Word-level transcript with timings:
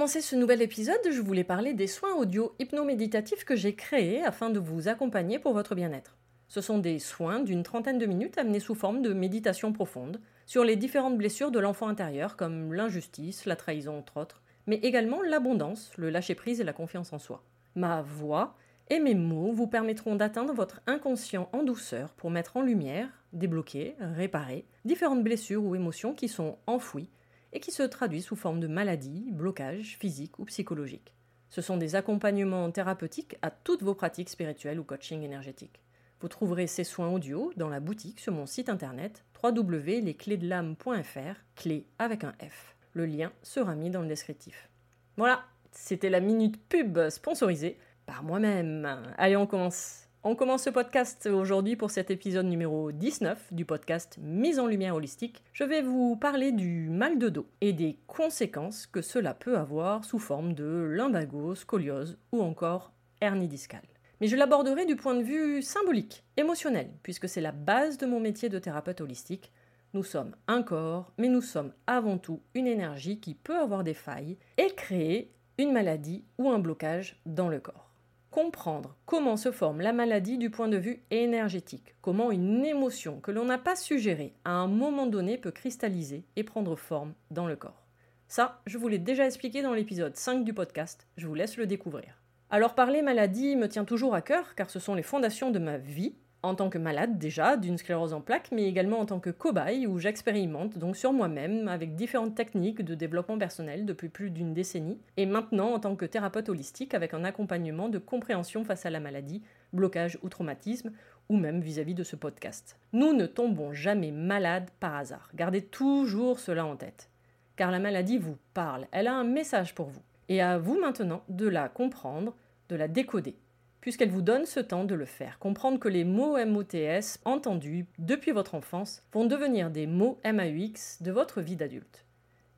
Commencer 0.00 0.22
ce 0.22 0.34
nouvel 0.34 0.62
épisode, 0.62 1.10
je 1.12 1.20
voulais 1.20 1.44
parler 1.44 1.74
des 1.74 1.86
soins 1.86 2.14
audio 2.14 2.54
hypnoméditatifs 2.58 3.44
que 3.44 3.54
j'ai 3.54 3.74
créés 3.74 4.24
afin 4.24 4.48
de 4.48 4.58
vous 4.58 4.88
accompagner 4.88 5.38
pour 5.38 5.52
votre 5.52 5.74
bien-être. 5.74 6.16
Ce 6.48 6.62
sont 6.62 6.78
des 6.78 6.98
soins 6.98 7.40
d'une 7.40 7.62
trentaine 7.62 7.98
de 7.98 8.06
minutes 8.06 8.38
amenés 8.38 8.60
sous 8.60 8.74
forme 8.74 9.02
de 9.02 9.12
méditation 9.12 9.74
profonde 9.74 10.18
sur 10.46 10.64
les 10.64 10.76
différentes 10.76 11.18
blessures 11.18 11.50
de 11.50 11.58
l'enfant 11.58 11.86
intérieur 11.86 12.38
comme 12.38 12.72
l'injustice, 12.72 13.44
la 13.44 13.56
trahison 13.56 13.98
entre 13.98 14.16
autres, 14.16 14.40
mais 14.66 14.76
également 14.76 15.20
l'abondance, 15.20 15.92
le 15.98 16.08
lâcher-prise 16.08 16.62
et 16.62 16.64
la 16.64 16.72
confiance 16.72 17.12
en 17.12 17.18
soi. 17.18 17.44
Ma 17.74 18.00
voix 18.00 18.56
et 18.88 19.00
mes 19.00 19.14
mots 19.14 19.52
vous 19.52 19.66
permettront 19.66 20.16
d'atteindre 20.16 20.54
votre 20.54 20.80
inconscient 20.86 21.50
en 21.52 21.62
douceur 21.62 22.14
pour 22.14 22.30
mettre 22.30 22.56
en 22.56 22.62
lumière, 22.62 23.10
débloquer, 23.34 23.96
réparer 24.00 24.64
différentes 24.86 25.22
blessures 25.22 25.62
ou 25.62 25.74
émotions 25.74 26.14
qui 26.14 26.28
sont 26.28 26.56
enfouies 26.66 27.10
et 27.52 27.60
qui 27.60 27.70
se 27.70 27.82
traduit 27.82 28.22
sous 28.22 28.36
forme 28.36 28.60
de 28.60 28.66
maladies, 28.66 29.30
blocages 29.32 29.96
physiques 29.98 30.38
ou 30.38 30.44
psychologiques. 30.44 31.14
Ce 31.48 31.62
sont 31.62 31.76
des 31.76 31.96
accompagnements 31.96 32.70
thérapeutiques 32.70 33.36
à 33.42 33.50
toutes 33.50 33.82
vos 33.82 33.94
pratiques 33.94 34.30
spirituelles 34.30 34.78
ou 34.78 34.84
coaching 34.84 35.22
énergétique. 35.22 35.80
Vous 36.20 36.28
trouverez 36.28 36.66
ces 36.66 36.84
soins 36.84 37.08
audio 37.08 37.52
dans 37.56 37.68
la 37.68 37.80
boutique 37.80 38.20
sur 38.20 38.32
mon 38.32 38.46
site 38.46 38.68
internet 38.68 39.24
www.lesclésdelame.fr, 39.42 41.40
clé 41.56 41.86
avec 41.98 42.24
un 42.24 42.34
F. 42.40 42.76
Le 42.92 43.06
lien 43.06 43.32
sera 43.42 43.74
mis 43.74 43.90
dans 43.90 44.02
le 44.02 44.08
descriptif. 44.08 44.68
Voilà, 45.16 45.44
c'était 45.72 46.10
la 46.10 46.20
minute 46.20 46.60
pub 46.68 47.08
sponsorisée 47.08 47.78
par 48.06 48.22
moi-même. 48.22 48.86
Allez, 49.16 49.36
on 49.36 49.46
commence. 49.46 50.09
On 50.22 50.34
commence 50.34 50.64
ce 50.64 50.70
podcast 50.70 51.24
aujourd'hui 51.24 51.76
pour 51.76 51.90
cet 51.90 52.10
épisode 52.10 52.44
numéro 52.44 52.92
19 52.92 53.54
du 53.54 53.64
podcast 53.64 54.18
Mise 54.20 54.58
en 54.58 54.66
lumière 54.66 54.94
holistique. 54.94 55.42
Je 55.54 55.64
vais 55.64 55.80
vous 55.80 56.14
parler 56.14 56.52
du 56.52 56.90
mal 56.90 57.18
de 57.18 57.30
dos 57.30 57.46
et 57.62 57.72
des 57.72 57.96
conséquences 58.06 58.86
que 58.86 59.00
cela 59.00 59.32
peut 59.32 59.56
avoir 59.56 60.04
sous 60.04 60.18
forme 60.18 60.52
de 60.52 60.86
lumbago, 60.90 61.54
scoliose 61.54 62.18
ou 62.32 62.42
encore 62.42 62.92
hernie 63.22 63.48
discale. 63.48 63.88
Mais 64.20 64.26
je 64.26 64.36
l'aborderai 64.36 64.84
du 64.84 64.94
point 64.94 65.14
de 65.14 65.22
vue 65.22 65.62
symbolique, 65.62 66.22
émotionnel, 66.36 66.90
puisque 67.02 67.26
c'est 67.26 67.40
la 67.40 67.52
base 67.52 67.96
de 67.96 68.04
mon 68.04 68.20
métier 68.20 68.50
de 68.50 68.58
thérapeute 68.58 69.00
holistique. 69.00 69.50
Nous 69.94 70.04
sommes 70.04 70.36
un 70.48 70.62
corps, 70.62 71.14
mais 71.16 71.28
nous 71.28 71.40
sommes 71.40 71.72
avant 71.86 72.18
tout 72.18 72.42
une 72.52 72.66
énergie 72.66 73.20
qui 73.20 73.34
peut 73.34 73.58
avoir 73.58 73.84
des 73.84 73.94
failles 73.94 74.36
et 74.58 74.74
créer 74.74 75.32
une 75.56 75.72
maladie 75.72 76.26
ou 76.36 76.50
un 76.50 76.58
blocage 76.58 77.18
dans 77.24 77.48
le 77.48 77.58
corps 77.58 77.89
comprendre 78.30 78.96
comment 79.06 79.36
se 79.36 79.50
forme 79.50 79.80
la 79.80 79.92
maladie 79.92 80.38
du 80.38 80.50
point 80.50 80.68
de 80.68 80.76
vue 80.76 81.02
énergétique, 81.10 81.94
comment 82.00 82.30
une 82.30 82.64
émotion 82.64 83.20
que 83.20 83.30
l'on 83.30 83.44
n'a 83.44 83.58
pas 83.58 83.76
suggérée 83.76 84.34
à 84.44 84.52
un 84.52 84.68
moment 84.68 85.06
donné 85.06 85.36
peut 85.36 85.50
cristalliser 85.50 86.24
et 86.36 86.44
prendre 86.44 86.76
forme 86.76 87.14
dans 87.30 87.46
le 87.46 87.56
corps. 87.56 87.86
Ça, 88.28 88.60
je 88.66 88.78
vous 88.78 88.88
l'ai 88.88 88.98
déjà 88.98 89.26
expliqué 89.26 89.62
dans 89.62 89.74
l'épisode 89.74 90.16
5 90.16 90.44
du 90.44 90.54
podcast, 90.54 91.08
je 91.16 91.26
vous 91.26 91.34
laisse 91.34 91.56
le 91.56 91.66
découvrir. 91.66 92.22
Alors 92.50 92.74
parler 92.74 93.02
maladie 93.02 93.56
me 93.56 93.68
tient 93.68 93.84
toujours 93.84 94.14
à 94.14 94.22
cœur 94.22 94.54
car 94.54 94.70
ce 94.70 94.78
sont 94.78 94.94
les 94.94 95.02
fondations 95.02 95.50
de 95.50 95.58
ma 95.58 95.78
vie 95.78 96.14
en 96.42 96.54
tant 96.54 96.70
que 96.70 96.78
malade 96.78 97.18
déjà 97.18 97.56
d'une 97.56 97.78
sclérose 97.78 98.12
en 98.12 98.20
plaques, 98.20 98.50
mais 98.52 98.64
également 98.64 98.98
en 98.98 99.06
tant 99.06 99.20
que 99.20 99.30
cobaye 99.30 99.86
où 99.86 99.98
j'expérimente 99.98 100.78
donc 100.78 100.96
sur 100.96 101.12
moi-même 101.12 101.68
avec 101.68 101.94
différentes 101.94 102.34
techniques 102.34 102.82
de 102.82 102.94
développement 102.94 103.38
personnel 103.38 103.84
depuis 103.84 104.08
plus 104.08 104.30
d'une 104.30 104.54
décennie, 104.54 104.98
et 105.16 105.26
maintenant 105.26 105.74
en 105.74 105.80
tant 105.80 105.96
que 105.96 106.04
thérapeute 106.04 106.48
holistique 106.48 106.94
avec 106.94 107.14
un 107.14 107.24
accompagnement 107.24 107.88
de 107.88 107.98
compréhension 107.98 108.64
face 108.64 108.86
à 108.86 108.90
la 108.90 109.00
maladie, 109.00 109.42
blocage 109.72 110.18
ou 110.22 110.28
traumatisme, 110.28 110.92
ou 111.28 111.36
même 111.36 111.60
vis-à-vis 111.60 111.94
de 111.94 112.02
ce 112.02 112.16
podcast. 112.16 112.76
Nous 112.92 113.12
ne 113.12 113.26
tombons 113.26 113.72
jamais 113.72 114.10
malades 114.10 114.70
par 114.80 114.96
hasard. 114.96 115.30
Gardez 115.34 115.62
toujours 115.62 116.40
cela 116.40 116.64
en 116.66 116.76
tête. 116.76 117.08
Car 117.54 117.70
la 117.70 117.78
maladie 117.78 118.18
vous 118.18 118.36
parle, 118.54 118.86
elle 118.90 119.06
a 119.06 119.14
un 119.14 119.24
message 119.24 119.74
pour 119.74 119.86
vous. 119.86 120.02
Et 120.28 120.40
à 120.40 120.58
vous 120.58 120.80
maintenant 120.80 121.22
de 121.28 121.46
la 121.46 121.68
comprendre, 121.68 122.34
de 122.68 122.76
la 122.76 122.88
décoder 122.88 123.36
puisqu'elle 123.80 124.10
vous 124.10 124.22
donne 124.22 124.46
ce 124.46 124.60
temps 124.60 124.84
de 124.84 124.94
le 124.94 125.04
faire. 125.04 125.38
Comprendre 125.38 125.78
que 125.78 125.88
les 125.88 126.04
mots 126.04 126.36
MOTS 126.44 127.18
entendus 127.24 127.86
depuis 127.98 128.32
votre 128.32 128.54
enfance 128.54 129.02
vont 129.12 129.26
devenir 129.26 129.70
des 129.70 129.86
mots 129.86 130.20
MAUX 130.24 131.02
de 131.02 131.10
votre 131.10 131.40
vie 131.40 131.56
d'adulte. 131.56 132.04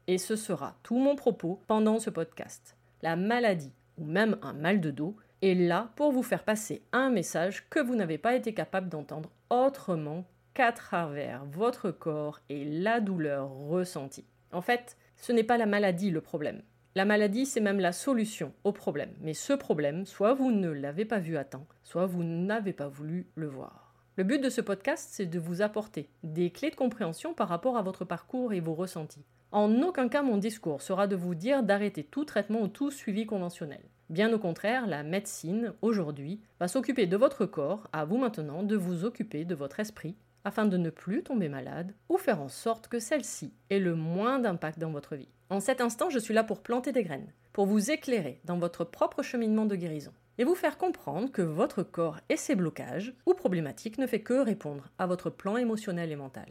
Et 0.07 0.19
ce 0.19 0.37
sera 0.37 0.77
tout 0.83 0.99
mon 0.99 1.15
propos 1.15 1.61
pendant 1.67 1.99
ce 1.99 2.11
podcast. 2.11 2.77
La 3.03 3.17
maladie, 3.17 3.73
ou 3.99 4.05
même 4.05 4.39
un 4.43 4.53
mal 4.53 4.81
de 4.81 4.91
dos, 4.91 5.17
est 5.43 5.55
là 5.55 5.91
pour 5.97 6.13
vous 6.13 6.23
faire 6.23 6.45
passer 6.45 6.83
un 6.93 7.11
message 7.11 7.69
que 7.69 7.81
vous 7.81 7.97
n'avez 7.97 8.19
pas 8.19 8.35
été 8.35 8.55
capable 8.55 8.89
d'entendre 8.89 9.31
autrement 9.51 10.25
qu'à 10.55 10.73
travers 10.73 11.45
votre 11.47 11.91
corps 11.91 12.41
et 12.49 12.65
la 12.65 13.01
douleur 13.01 13.51
ressentie. 13.51 14.27
En 14.53 14.61
fait, 14.61 14.97
ce 15.17 15.33
n'est 15.33 15.45
pas 15.45 15.57
la 15.57 15.67
maladie 15.67 16.11
le 16.11 16.21
problème, 16.21 16.63
la 16.95 17.07
maladie, 17.07 17.47
c'est 17.47 17.61
même 17.61 17.81
la 17.81 17.93
solution 17.93 18.53
au 18.65 18.73
problème. 18.73 19.13
Mais 19.23 19.33
ce 19.33 19.55
problème, 19.55 20.05
soit 20.05 20.35
vous 20.35 20.51
ne 20.51 20.69
l'avez 20.69 21.07
pas 21.07 21.21
vu 21.21 21.39
à 21.39 21.45
temps, 21.45 21.67
soit 21.83 22.05
vous 22.05 22.23
n'avez 22.23 22.75
pas 22.75 22.89
voulu 22.89 23.27
le 23.35 23.47
voir. 23.47 23.95
Le 24.17 24.25
but 24.25 24.43
de 24.43 24.51
ce 24.51 24.61
podcast, 24.61 25.09
c'est 25.11 25.25
de 25.25 25.39
vous 25.39 25.63
apporter 25.63 26.11
des 26.23 26.51
clés 26.51 26.71
de 26.71 26.77
compréhension 26.77 27.33
par 27.33 27.49
rapport 27.49 27.79
à 27.79 27.83
votre 27.83 28.05
parcours 28.05 28.53
et 28.53 28.61
vos 28.61 28.75
ressentis. 28.75 29.25
En 29.53 29.81
aucun 29.81 30.09
cas 30.09 30.21
mon 30.21 30.37
discours 30.37 30.83
sera 30.83 31.07
de 31.07 31.17
vous 31.17 31.35
dire 31.35 31.63
d'arrêter 31.63 32.05
tout 32.05 32.27
traitement 32.27 32.61
ou 32.61 32.69
tout 32.69 32.91
suivi 32.91 33.25
conventionnel. 33.25 33.81
Bien 34.11 34.31
au 34.35 34.39
contraire, 34.39 34.87
la 34.87 35.03
médecine, 35.03 35.73
aujourd'hui, 35.81 36.43
va 36.61 36.69
s'occuper 36.69 37.07
de 37.07 37.17
votre 37.17 37.47
corps, 37.47 37.89
à 37.95 38.05
vous 38.05 38.19
maintenant 38.19 38.63
de 38.63 38.77
vous 38.77 39.07
occuper 39.07 39.47
de 39.47 39.55
votre 39.55 39.81
esprit, 39.81 40.15
afin 40.45 40.67
de 40.67 40.77
ne 40.77 40.91
plus 40.91 41.23
tomber 41.23 41.49
malade 41.49 41.95
ou 42.09 42.19
faire 42.19 42.41
en 42.41 42.49
sorte 42.49 42.89
que 42.89 42.99
celle-ci 42.99 43.53
ait 43.71 43.79
le 43.79 43.95
moins 43.95 44.39
d'impact 44.39 44.79
dans 44.79 44.91
votre 44.91 45.17
vie. 45.17 45.29
En 45.51 45.61
cet 45.61 45.81
instant, 45.81 46.11
je 46.11 46.19
suis 46.19 46.35
là 46.35 46.45
pour 46.45 46.63
planter 46.63 46.93
des 46.93 47.03
graines, 47.03 47.33
pour 47.53 47.67
vous 47.67 47.91
éclairer 47.91 48.41
dans 48.45 48.59
votre 48.59 48.85
propre 48.85 49.23
cheminement 49.23 49.67
de 49.67 49.77
guérison 49.77 50.13
et 50.39 50.45
vous 50.45 50.55
faire 50.55 50.79
comprendre 50.79 51.31
que 51.31 51.43
votre 51.43 51.83
corps 51.83 52.19
et 52.29 52.37
ses 52.37 52.55
blocages 52.55 53.15
ou 53.27 53.35
problématiques 53.35 53.99
ne 53.99 54.07
fait 54.07 54.23
que 54.23 54.35
répondre 54.35 54.89
à 54.99 55.07
votre 55.07 55.31
plan 55.31 55.57
émotionnel 55.57 56.11
et 56.11 56.17
mental. 56.17 56.47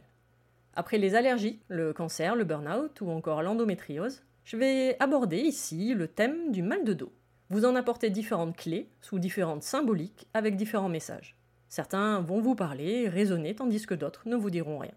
Après 0.74 0.98
les 0.98 1.14
allergies, 1.14 1.60
le 1.68 1.92
cancer, 1.92 2.34
le 2.36 2.44
burn-out 2.44 3.00
ou 3.00 3.10
encore 3.10 3.42
l'endométriose, 3.42 4.22
je 4.44 4.56
vais 4.56 4.96
aborder 5.00 5.38
ici 5.38 5.94
le 5.94 6.08
thème 6.08 6.50
du 6.50 6.62
mal 6.62 6.84
de 6.84 6.94
dos. 6.94 7.12
Vous 7.50 7.64
en 7.64 7.76
apportez 7.76 8.08
différentes 8.08 8.56
clés 8.56 8.88
sous 9.00 9.18
différentes 9.18 9.62
symboliques 9.62 10.26
avec 10.32 10.56
différents 10.56 10.88
messages. 10.88 11.36
Certains 11.72 12.20
vont 12.20 12.42
vous 12.42 12.54
parler, 12.54 13.08
résonner, 13.08 13.54
tandis 13.54 13.86
que 13.86 13.94
d'autres 13.94 14.28
ne 14.28 14.36
vous 14.36 14.50
diront 14.50 14.76
rien. 14.76 14.92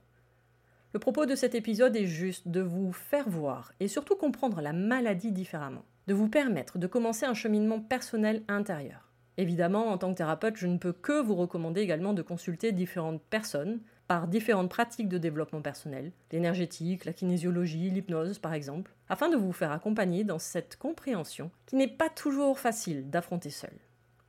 Le 0.92 1.00
propos 1.00 1.25
de 1.25 1.33
cet 1.33 1.56
épisode 1.56 1.95
est 1.95 2.06
juste 2.06 2.50
de 2.50 2.60
vous 2.60 2.92
faire 2.92 3.30
voir 3.30 3.72
et 3.80 3.88
surtout 3.88 4.18
comprendre 4.18 4.60
la 4.60 4.74
maladie 4.74 5.31
différemment, 5.31 5.86
de 6.07 6.13
vous 6.13 6.27
permettre 6.27 6.77
de 6.77 6.86
commencer 6.86 7.25
un 7.25 7.33
cheminement 7.33 7.80
personnel 7.80 8.44
intérieur. 8.50 9.13
Évidemment, 9.38 9.88
en 9.88 9.98
tant 9.98 10.12
que 10.12 10.18
thérapeute, 10.18 10.57
je 10.57 10.68
ne 10.68 10.77
peux 10.77 10.92
que 10.92 11.22
vous 11.22 11.36
recommander 11.36 11.80
également 11.80 12.12
de 12.12 12.22
consulter 12.22 12.74
différentes 12.74 13.22
personnes 13.22 13.80
par 14.10 14.27
différentes 14.27 14.69
pratiques 14.69 15.07
de 15.07 15.18
développement 15.18 15.62
personnel, 15.62 16.12
l'énergétique, 16.33 17.06
la 17.06 17.13
kinésiologie, 17.13 17.89
l'hypnose 17.89 18.38
par 18.38 18.54
exemple, 18.54 18.94
afin 19.07 19.30
de 19.30 19.38
vous 19.38 19.54
faire 19.54 19.72
accompagner 19.72 20.25
dans 20.25 20.39
cette 20.39 20.75
compréhension 20.75 21.51
qui 21.68 21.77
n'est 21.77 21.88
pas 21.88 22.10
toujours 22.10 22.60
facile 22.60 23.10
d'affronter 23.10 23.50
seul. 23.50 23.80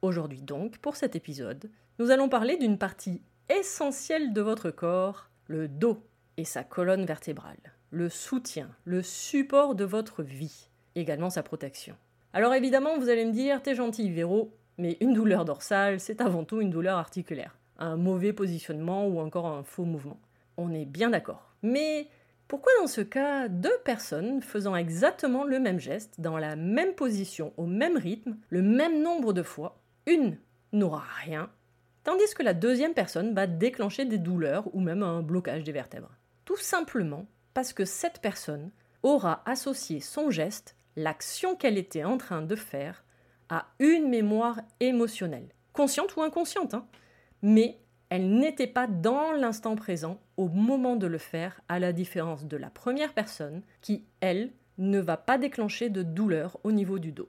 Aujourd'hui 0.00 0.42
donc, 0.42 0.78
pour 0.78 0.94
cet 0.94 1.16
épisode, 1.16 1.68
nous 1.98 2.10
allons 2.10 2.28
parler 2.28 2.56
d'une 2.56 2.78
partie 2.78 3.22
essentielle 3.48 4.32
de 4.32 4.40
votre 4.40 4.70
corps, 4.70 5.30
le 5.46 5.68
dos 5.68 6.02
et 6.36 6.44
sa 6.44 6.64
colonne 6.64 7.06
vertébrale, 7.06 7.56
le 7.90 8.08
soutien, 8.08 8.68
le 8.84 9.02
support 9.02 9.74
de 9.74 9.84
votre 9.84 10.22
vie, 10.22 10.68
également 10.94 11.30
sa 11.30 11.42
protection. 11.42 11.96
Alors 12.32 12.54
évidemment, 12.54 12.98
vous 12.98 13.08
allez 13.08 13.24
me 13.24 13.32
dire, 13.32 13.62
t'es 13.62 13.74
gentil 13.74 14.10
Véro, 14.10 14.52
mais 14.78 14.96
une 15.00 15.14
douleur 15.14 15.44
dorsale, 15.44 16.00
c'est 16.00 16.20
avant 16.20 16.44
tout 16.44 16.60
une 16.60 16.70
douleur 16.70 16.98
articulaire 16.98 17.56
un 17.78 17.96
mauvais 17.96 18.32
positionnement 18.32 19.06
ou 19.06 19.20
encore 19.20 19.46
un 19.46 19.62
faux 19.62 19.84
mouvement. 19.84 20.20
On 20.56 20.72
est 20.72 20.84
bien 20.84 21.10
d'accord. 21.10 21.54
Mais 21.62 22.08
pourquoi 22.48 22.72
dans 22.80 22.86
ce 22.86 23.00
cas, 23.00 23.48
deux 23.48 23.76
personnes 23.84 24.40
faisant 24.42 24.76
exactement 24.76 25.44
le 25.44 25.58
même 25.58 25.80
geste, 25.80 26.20
dans 26.20 26.38
la 26.38 26.56
même 26.56 26.94
position, 26.94 27.52
au 27.56 27.66
même 27.66 27.96
rythme, 27.96 28.36
le 28.48 28.62
même 28.62 29.02
nombre 29.02 29.32
de 29.32 29.42
fois, 29.42 29.78
une 30.06 30.38
n'aura 30.72 31.04
rien, 31.24 31.50
tandis 32.06 32.34
que 32.34 32.44
la 32.44 32.54
deuxième 32.54 32.94
personne 32.94 33.34
va 33.34 33.48
déclencher 33.48 34.04
des 34.04 34.18
douleurs 34.18 34.72
ou 34.72 34.80
même 34.80 35.02
un 35.02 35.22
blocage 35.22 35.64
des 35.64 35.72
vertèbres 35.72 36.16
Tout 36.44 36.56
simplement 36.56 37.26
parce 37.52 37.72
que 37.72 37.84
cette 37.84 38.20
personne 38.20 38.70
aura 39.02 39.42
associé 39.44 39.98
son 39.98 40.30
geste, 40.30 40.76
l'action 40.94 41.56
qu'elle 41.56 41.76
était 41.76 42.04
en 42.04 42.16
train 42.16 42.42
de 42.42 42.54
faire, 42.54 43.04
à 43.48 43.66
une 43.80 44.08
mémoire 44.08 44.60
émotionnelle, 44.78 45.48
consciente 45.72 46.14
ou 46.14 46.22
inconsciente. 46.22 46.74
Hein 46.74 46.86
mais 47.42 47.80
elle 48.08 48.38
n'était 48.38 48.68
pas 48.68 48.86
dans 48.86 49.32
l'instant 49.32 49.74
présent 49.74 50.20
au 50.36 50.48
moment 50.48 50.94
de 50.94 51.08
le 51.08 51.18
faire, 51.18 51.60
à 51.68 51.80
la 51.80 51.92
différence 51.92 52.44
de 52.44 52.56
la 52.56 52.70
première 52.70 53.14
personne 53.14 53.62
qui, 53.80 54.04
elle, 54.20 54.52
ne 54.78 55.00
va 55.00 55.16
pas 55.16 55.38
déclencher 55.38 55.88
de 55.88 56.04
douleur 56.04 56.58
au 56.62 56.70
niveau 56.70 57.00
du 57.00 57.10
dos. 57.10 57.28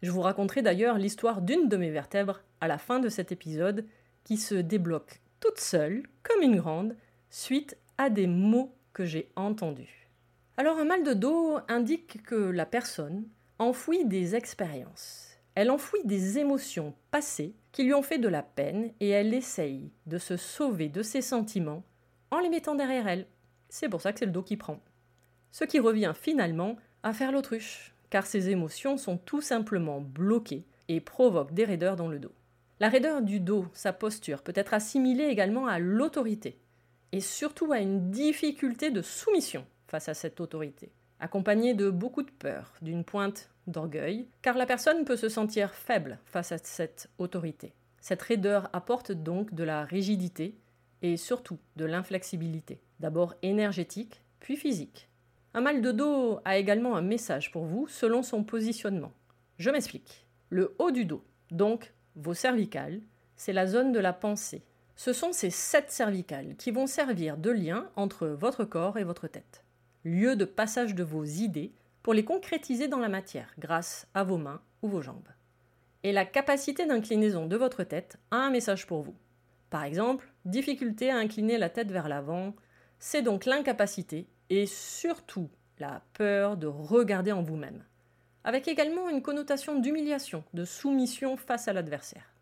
Je 0.00 0.10
vous 0.10 0.22
raconterai 0.22 0.62
d'ailleurs 0.62 0.96
l'histoire 0.96 1.42
d'une 1.42 1.68
de 1.68 1.76
mes 1.76 1.90
vertèbres 1.90 2.40
à 2.60 2.68
la 2.68 2.78
fin 2.78 3.00
de 3.00 3.08
cet 3.08 3.32
épisode 3.32 3.86
qui 4.24 4.36
se 4.36 4.54
débloque 4.54 5.20
toute 5.40 5.58
seule, 5.58 6.02
comme 6.22 6.42
une 6.42 6.56
grande, 6.56 6.96
suite 7.30 7.76
à 7.98 8.10
des 8.10 8.26
mots 8.26 8.74
que 8.92 9.04
j'ai 9.04 9.30
entendus. 9.36 10.08
Alors 10.56 10.78
un 10.78 10.84
mal 10.84 11.02
de 11.04 11.14
dos 11.14 11.58
indique 11.68 12.22
que 12.22 12.34
la 12.34 12.66
personne 12.66 13.24
enfouit 13.58 14.04
des 14.04 14.34
expériences, 14.34 15.30
elle 15.54 15.70
enfouit 15.70 16.04
des 16.04 16.38
émotions 16.38 16.94
passées 17.10 17.54
qui 17.72 17.84
lui 17.84 17.94
ont 17.94 18.02
fait 18.02 18.18
de 18.18 18.28
la 18.28 18.42
peine 18.42 18.92
et 19.00 19.08
elle 19.08 19.34
essaye 19.34 19.90
de 20.06 20.18
se 20.18 20.36
sauver 20.36 20.88
de 20.88 21.02
ses 21.02 21.22
sentiments 21.22 21.84
en 22.30 22.38
les 22.38 22.48
mettant 22.48 22.74
derrière 22.74 23.08
elle. 23.08 23.26
C'est 23.68 23.88
pour 23.88 24.00
ça 24.00 24.12
que 24.12 24.18
c'est 24.18 24.26
le 24.26 24.32
dos 24.32 24.42
qui 24.42 24.56
prend. 24.56 24.80
Ce 25.50 25.64
qui 25.64 25.80
revient 25.80 26.12
finalement 26.14 26.76
à 27.02 27.12
faire 27.12 27.32
l'autruche, 27.32 27.94
car 28.10 28.26
ses 28.26 28.50
émotions 28.50 28.96
sont 28.96 29.16
tout 29.16 29.40
simplement 29.40 30.00
bloquées 30.00 30.64
et 30.88 31.00
provoquent 31.00 31.54
des 31.54 31.64
raideurs 31.64 31.96
dans 31.96 32.08
le 32.08 32.18
dos. 32.18 32.32
La 32.80 32.88
raideur 32.88 33.20
du 33.20 33.40
dos, 33.40 33.66
sa 33.74 33.92
posture, 33.92 34.40
peut 34.40 34.54
être 34.56 34.72
assimilée 34.72 35.26
également 35.26 35.66
à 35.66 35.78
l'autorité, 35.78 36.58
et 37.12 37.20
surtout 37.20 37.72
à 37.72 37.78
une 37.78 38.10
difficulté 38.10 38.90
de 38.90 39.02
soumission 39.02 39.66
face 39.86 40.08
à 40.08 40.14
cette 40.14 40.40
autorité, 40.40 40.90
accompagnée 41.18 41.74
de 41.74 41.90
beaucoup 41.90 42.22
de 42.22 42.30
peur, 42.30 42.72
d'une 42.80 43.04
pointe 43.04 43.50
d'orgueil, 43.66 44.28
car 44.40 44.56
la 44.56 44.64
personne 44.64 45.04
peut 45.04 45.18
se 45.18 45.28
sentir 45.28 45.74
faible 45.74 46.18
face 46.24 46.52
à 46.52 46.58
cette 46.58 47.10
autorité. 47.18 47.74
Cette 48.00 48.22
raideur 48.22 48.70
apporte 48.72 49.12
donc 49.12 49.52
de 49.52 49.62
la 49.64 49.84
rigidité 49.84 50.56
et 51.02 51.18
surtout 51.18 51.58
de 51.76 51.84
l'inflexibilité, 51.84 52.80
d'abord 52.98 53.34
énergétique, 53.42 54.22
puis 54.38 54.56
physique. 54.56 55.10
Un 55.52 55.60
mal 55.60 55.82
de 55.82 55.92
dos 55.92 56.40
a 56.46 56.56
également 56.56 56.96
un 56.96 57.02
message 57.02 57.52
pour 57.52 57.66
vous 57.66 57.88
selon 57.88 58.22
son 58.22 58.42
positionnement. 58.42 59.12
Je 59.58 59.68
m'explique. 59.68 60.24
Le 60.48 60.74
haut 60.78 60.92
du 60.92 61.04
dos, 61.04 61.22
donc 61.50 61.92
vos 62.16 62.34
cervicales, 62.34 63.00
c'est 63.36 63.52
la 63.52 63.66
zone 63.66 63.92
de 63.92 63.98
la 63.98 64.12
pensée. 64.12 64.62
Ce 64.96 65.12
sont 65.12 65.32
ces 65.32 65.50
sept 65.50 65.90
cervicales 65.90 66.56
qui 66.56 66.70
vont 66.70 66.86
servir 66.86 67.38
de 67.38 67.50
lien 67.50 67.88
entre 67.96 68.26
votre 68.26 68.64
corps 68.64 68.98
et 68.98 69.04
votre 69.04 69.28
tête, 69.28 69.64
lieu 70.04 70.36
de 70.36 70.44
passage 70.44 70.94
de 70.94 71.02
vos 71.02 71.24
idées 71.24 71.72
pour 72.02 72.14
les 72.14 72.24
concrétiser 72.24 72.88
dans 72.88 72.98
la 72.98 73.08
matière 73.08 73.54
grâce 73.58 74.06
à 74.14 74.24
vos 74.24 74.36
mains 74.36 74.60
ou 74.82 74.88
vos 74.88 75.02
jambes. 75.02 75.28
Et 76.02 76.12
la 76.12 76.24
capacité 76.24 76.86
d'inclinaison 76.86 77.46
de 77.46 77.56
votre 77.56 77.84
tête 77.84 78.18
a 78.30 78.36
un 78.36 78.50
message 78.50 78.86
pour 78.86 79.02
vous. 79.02 79.14
Par 79.70 79.84
exemple, 79.84 80.32
difficulté 80.44 81.10
à 81.10 81.16
incliner 81.16 81.58
la 81.58 81.68
tête 81.68 81.90
vers 81.90 82.08
l'avant, 82.08 82.54
c'est 82.98 83.22
donc 83.22 83.44
l'incapacité 83.44 84.26
et 84.50 84.66
surtout 84.66 85.48
la 85.78 86.02
peur 86.14 86.56
de 86.56 86.66
regarder 86.66 87.32
en 87.32 87.42
vous-même, 87.42 87.84
avec 88.44 88.68
également 88.68 89.08
une 89.08 89.22
connotation 89.22 89.78
d'humiliation, 89.78 90.44
de 90.54 90.64
soumission 90.64 91.36
face 91.36 91.68
à 91.68 91.72
l'adversaire. 91.72 92.34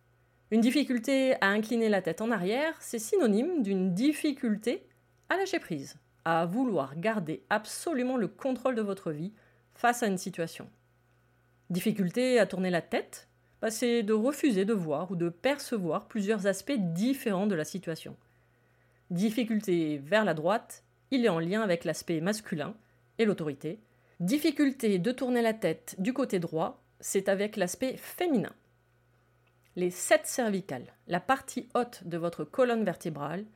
Une 0.50 0.61
difficulté 0.61 1.35
à 1.43 1.49
incliner 1.49 1.89
la 1.89 2.00
tête 2.03 2.21
en 2.21 2.31
arrière, 2.31 2.75
c'est 2.81 2.99
synonyme 2.99 3.62
d'une 3.62 3.93
difficulté 3.93 4.87
à 5.29 5.37
lâcher 5.37 5.59
prise, 5.59 5.97
à 6.25 6.47
vouloir 6.47 6.97
garder 6.97 7.43
absolument 7.50 8.17
le 8.17 8.29
contrôle 8.29 8.75
de 8.75 8.83
votre 8.83 9.11
vie 9.11 9.33
face 9.75 10.03
à 10.03 10.06
une 10.06 10.19
situation. 10.19 10.69
Difficulté 11.71 12.39
à 12.39 12.47
tourner 12.47 12.71
la 12.71 12.81
tête, 12.81 13.28
bah, 13.61 13.71
c'est 13.71 14.02
de 14.02 14.12
refuser 14.12 14.64
de 14.64 14.73
voir 14.73 15.11
ou 15.11 15.17
de 15.17 15.28
percevoir 15.28 16.09
plusieurs 16.09 16.47
aspects 16.47 16.78
différents 16.78 17.47
de 17.47 17.55
la 17.55 17.64
situation. 17.64 18.17
Difficulté 19.11 19.99
vers 19.99 20.25
la 20.25 20.35
droite, 20.35 20.85
il 21.11 21.25
est 21.25 21.31
en 21.31 21.40
lien 21.40 21.61
avec 21.62 21.85
l'aspect 21.85 22.21
masculin 22.21 22.75
et 23.19 23.25
l'autorité. 23.25 23.81
Difficulté 24.21 24.99
de 24.99 25.13
tourner 25.13 25.43
la 25.43 25.55
tête 25.55 25.95
du 25.99 26.13
côté 26.13 26.41
droit, 26.41 26.83
c'est 26.99 27.29
avec 27.29 27.57
l'aspect 27.57 27.97
féminin. 27.97 28.53
Les 29.77 29.91
sept 29.91 30.27
cervicales, 30.27 30.93
la 31.07 31.21
partie 31.21 31.69
haute 31.75 32.03
de 32.05 32.19
votre 32.19 32.43
colonne 32.43 32.85
vertébrale, 32.85 33.47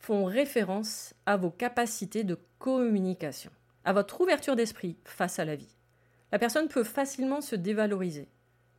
font 0.00 0.24
référence 0.24 1.14
à 1.24 1.36
vos 1.36 1.50
capacités 1.50 2.24
de 2.24 2.36
communication 2.58 3.52
à 3.84 3.92
votre 3.94 4.20
ouverture 4.20 4.54
d'esprit 4.54 4.98
face 5.04 5.38
à 5.38 5.44
la 5.44 5.56
vie. 5.56 5.76
La 6.30 6.38
personne 6.38 6.68
peut 6.68 6.84
facilement 6.84 7.40
se 7.40 7.56
dévaloriser, 7.56 8.28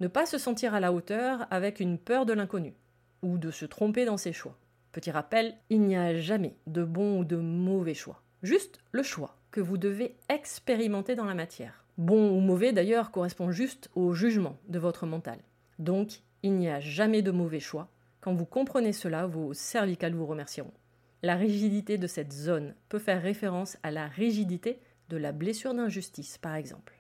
ne 0.02 0.08
pas 0.08 0.28
se 0.28 0.38
sentir 0.38 0.76
à 0.76 0.80
la 0.80 0.94
hauteur 0.94 1.48
avec 1.50 1.80
une 1.80 1.98
peur 1.98 2.28
de 2.28 2.34
l'inconnu, 2.34 2.76
ou 3.24 3.40
de 3.40 3.50
se 3.50 3.66
tromper 3.66 4.06
dans 4.06 4.18
ses 4.18 4.34
choix. 4.34 4.60
Petit 4.92 5.10
rappel, 5.10 5.56
il 5.70 5.82
n'y 5.82 5.96
a 5.96 6.20
jamais 6.20 6.58
de 6.68 6.84
bon 6.84 7.20
ou 7.20 7.26
de 7.26 7.38
mauvais 7.38 7.96
choix, 7.96 8.22
juste 8.44 8.82
le 8.92 9.02
choix 9.02 9.39
que 9.52 9.62
vous 9.62 9.78
devez 9.78 10.16
expérimenter 10.30 11.16
dans 11.16 11.26
la 11.26 11.36
matière. 11.36 11.84
Bon 11.98 12.32
ou 12.32 12.40
mauvais 12.40 12.72
d'ailleurs 12.72 13.12
correspond 13.12 13.52
juste 13.52 13.90
au 13.96 14.14
jugement 14.14 14.58
de 14.68 14.80
votre 14.80 15.06
mental. 15.06 15.40
Donc, 15.80 16.22
il 16.44 16.54
n'y 16.54 16.70
a 16.70 16.80
jamais 16.80 17.22
de 17.22 17.32
mauvais 17.32 17.60
choix. 17.60 17.90
Quand 18.22 18.34
vous 18.34 18.46
comprenez 18.46 18.94
cela, 18.94 19.28
vos 19.28 19.54
cervicales 19.54 20.14
vous 20.14 20.26
remercieront. 20.26 20.74
La 21.24 21.36
rigidité 21.36 21.98
de 21.98 22.08
cette 22.08 22.32
zone 22.32 22.76
peut 22.88 23.00
faire 23.00 23.22
référence 23.22 23.78
à 23.84 23.92
la 23.92 24.08
rigidité 24.08 24.80
de 25.10 25.18
la 25.18 25.32
blessure 25.32 25.74
d'injustice, 25.74 26.38
par 26.38 26.56
exemple. 26.56 26.94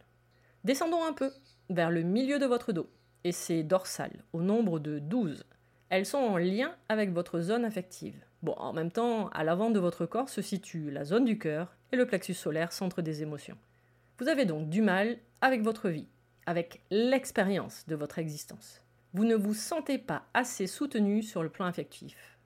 Descendons 0.65 1.03
un 1.05 1.13
peu 1.13 1.31
vers 1.69 1.91
le 1.91 2.01
milieu 2.01 2.39
de 2.39 2.45
votre 2.45 2.73
dos 2.73 2.89
et 3.23 3.31
ses 3.31 3.63
dorsales, 3.63 4.23
au 4.33 4.41
nombre 4.41 4.79
de 4.79 4.99
12. 4.99 5.45
Elles 5.89 6.05
sont 6.05 6.17
en 6.17 6.37
lien 6.37 6.75
avec 6.89 7.11
votre 7.11 7.39
zone 7.39 7.65
affective. 7.65 8.21
Bon, 8.41 8.53
en 8.53 8.73
même 8.73 8.91
temps, 8.91 9.29
à 9.29 9.43
l'avant 9.43 9.69
de 9.69 9.79
votre 9.79 10.05
corps 10.05 10.29
se 10.29 10.41
situe 10.41 10.91
la 10.91 11.05
zone 11.05 11.25
du 11.25 11.37
cœur 11.37 11.75
et 11.91 11.96
le 11.96 12.05
plexus 12.05 12.34
solaire, 12.34 12.72
centre 12.72 13.01
des 13.01 13.22
émotions. 13.22 13.58
Vous 14.19 14.27
avez 14.27 14.46
donc 14.46 14.69
du 14.69 14.81
mal 14.81 15.17
avec 15.41 15.62
votre 15.62 15.89
vie, 15.89 16.08
avec 16.46 16.81
l'expérience 16.91 17.86
de 17.88 17.96
votre 17.96 18.19
existence. 18.19 18.81
Vous 19.13 19.25
ne 19.25 19.36
vous 19.36 19.53
sentez 19.53 19.98
pas 19.98 20.24
assez 20.34 20.67
soutenu 20.67 21.24
sur 21.24 21.41
le 21.41 21.50
plan 21.50 21.65
affectif. 21.65 22.38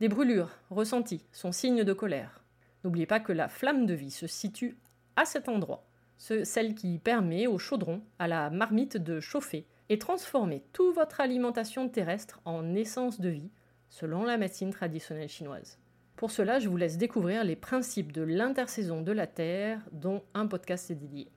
Des 0.00 0.08
brûlures 0.08 0.50
ressenties 0.70 1.24
sont 1.32 1.52
signes 1.52 1.84
de 1.84 1.92
colère. 1.92 2.42
N'oubliez 2.84 3.06
pas 3.06 3.20
que 3.20 3.32
la 3.32 3.48
flamme 3.48 3.86
de 3.86 3.94
vie 3.94 4.10
se 4.10 4.26
situe 4.26 4.76
à 5.16 5.24
cet 5.24 5.48
endroit, 5.48 5.84
celle 6.18 6.74
qui 6.74 6.98
permet 6.98 7.46
au 7.46 7.58
chaudron, 7.58 8.02
à 8.18 8.28
la 8.28 8.50
marmite 8.50 8.96
de 8.96 9.20
chauffer 9.20 9.66
et 9.88 9.98
transformer 9.98 10.62
toute 10.72 10.94
votre 10.94 11.20
alimentation 11.20 11.88
terrestre 11.88 12.40
en 12.44 12.74
essence 12.74 13.20
de 13.20 13.28
vie, 13.28 13.50
selon 13.88 14.24
la 14.24 14.36
médecine 14.36 14.70
traditionnelle 14.70 15.28
chinoise. 15.28 15.78
Pour 16.16 16.30
cela, 16.30 16.58
je 16.58 16.70
vous 16.70 16.78
laisse 16.78 16.96
découvrir 16.96 17.44
les 17.44 17.56
principes 17.56 18.10
de 18.10 18.22
l'intersaison 18.22 19.02
de 19.02 19.12
la 19.12 19.26
Terre, 19.26 19.82
dont 19.92 20.22
un 20.32 20.46
podcast 20.46 20.90
est 20.90 20.94
dédié. 20.94 21.30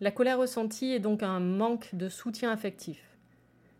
La 0.00 0.10
colère 0.10 0.38
ressentie 0.38 0.92
est 0.92 0.98
donc 0.98 1.22
un 1.22 1.38
manque 1.38 1.94
de 1.94 2.08
soutien 2.08 2.50
affectif, 2.50 3.16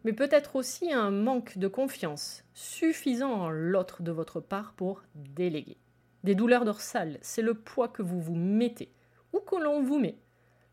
mais 0.04 0.12
peut-être 0.12 0.54
aussi 0.54 0.92
un 0.92 1.11
manque 1.11 1.58
de 1.58 1.66
confiance 1.66 2.44
suffisant 2.54 3.32
en 3.32 3.50
l'autre 3.50 4.04
de 4.04 4.12
votre 4.12 4.38
part 4.38 4.75
pour 4.75 5.02
déléguer. 5.16 5.76
Des 6.23 6.37
douleurs 6.37 6.64
dorsales, 6.64 7.18
c'est 7.20 7.42
le 7.42 7.54
poids 7.54 7.88
que 7.88 8.02
vous 8.02 8.20
vous 8.20 8.37
mettez, 8.37 8.92
ou 9.32 9.40
que 9.40 9.56
l'on 9.56 9.82
vous 9.82 9.99
met. 9.99 10.18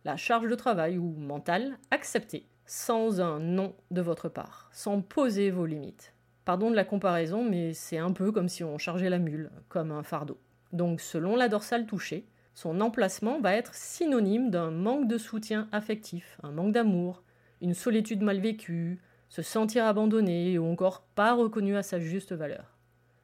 La 0.05 0.15
charge 0.15 0.47
de 0.47 0.55
travail 0.55 0.99
ou 0.99 1.09
mentale 1.17 1.79
acceptée, 1.89 2.45
sans 2.67 3.19
un 3.19 3.39
non 3.39 3.73
de 3.89 4.01
votre 4.01 4.29
part, 4.29 4.69
sans 4.71 5.01
poser 5.01 5.49
vos 5.49 5.65
limites. 5.65 6.13
Pardon 6.45 6.71
de 6.71 6.75
la 6.75 6.85
comparaison, 6.85 7.43
mais 7.43 7.73
c'est 7.73 7.97
un 7.97 8.11
peu 8.11 8.31
comme 8.31 8.49
si 8.49 8.63
on 8.63 8.77
chargeait 8.77 9.09
la 9.09 9.19
mule, 9.19 9.51
comme 9.69 9.91
un 9.91 10.03
fardeau. 10.03 10.39
Donc 10.73 11.01
selon 11.01 11.35
la 11.35 11.49
dorsale 11.49 11.85
touchée, 11.85 12.25
son 12.55 12.81
emplacement 12.81 13.39
va 13.39 13.55
être 13.55 13.75
synonyme 13.75 14.49
d'un 14.49 14.71
manque 14.71 15.07
de 15.07 15.17
soutien 15.17 15.67
affectif, 15.71 16.37
un 16.43 16.51
manque 16.51 16.73
d'amour, 16.73 17.23
une 17.61 17.73
solitude 17.73 18.23
mal 18.23 18.39
vécue, 18.39 18.99
se 19.29 19.41
sentir 19.41 19.85
abandonné 19.85 20.57
ou 20.57 20.65
encore 20.65 21.03
pas 21.15 21.33
reconnu 21.33 21.77
à 21.77 21.83
sa 21.83 21.99
juste 21.99 22.33
valeur. 22.33 22.77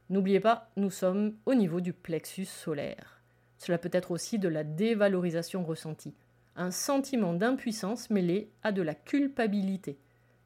N'oubliez 0.10 0.40
pas, 0.40 0.70
nous 0.78 0.92
sommes 0.92 1.36
au 1.46 1.54
niveau 1.54 1.82
du 1.82 1.92
plexus 1.92 2.46
solaire. 2.46 3.22
Cela 3.58 3.78
peut 3.78 3.90
être 3.92 4.12
aussi 4.12 4.40
de 4.40 4.48
la 4.48 4.64
dévalorisation 4.64 5.66
ressentie, 5.66 6.14
un 6.56 6.72
sentiment 6.72 7.34
d'impuissance 7.34 8.10
mêlé 8.10 8.52
à 8.64 8.72
de 8.72 8.82
la 8.82 8.96
culpabilité, 8.96 9.98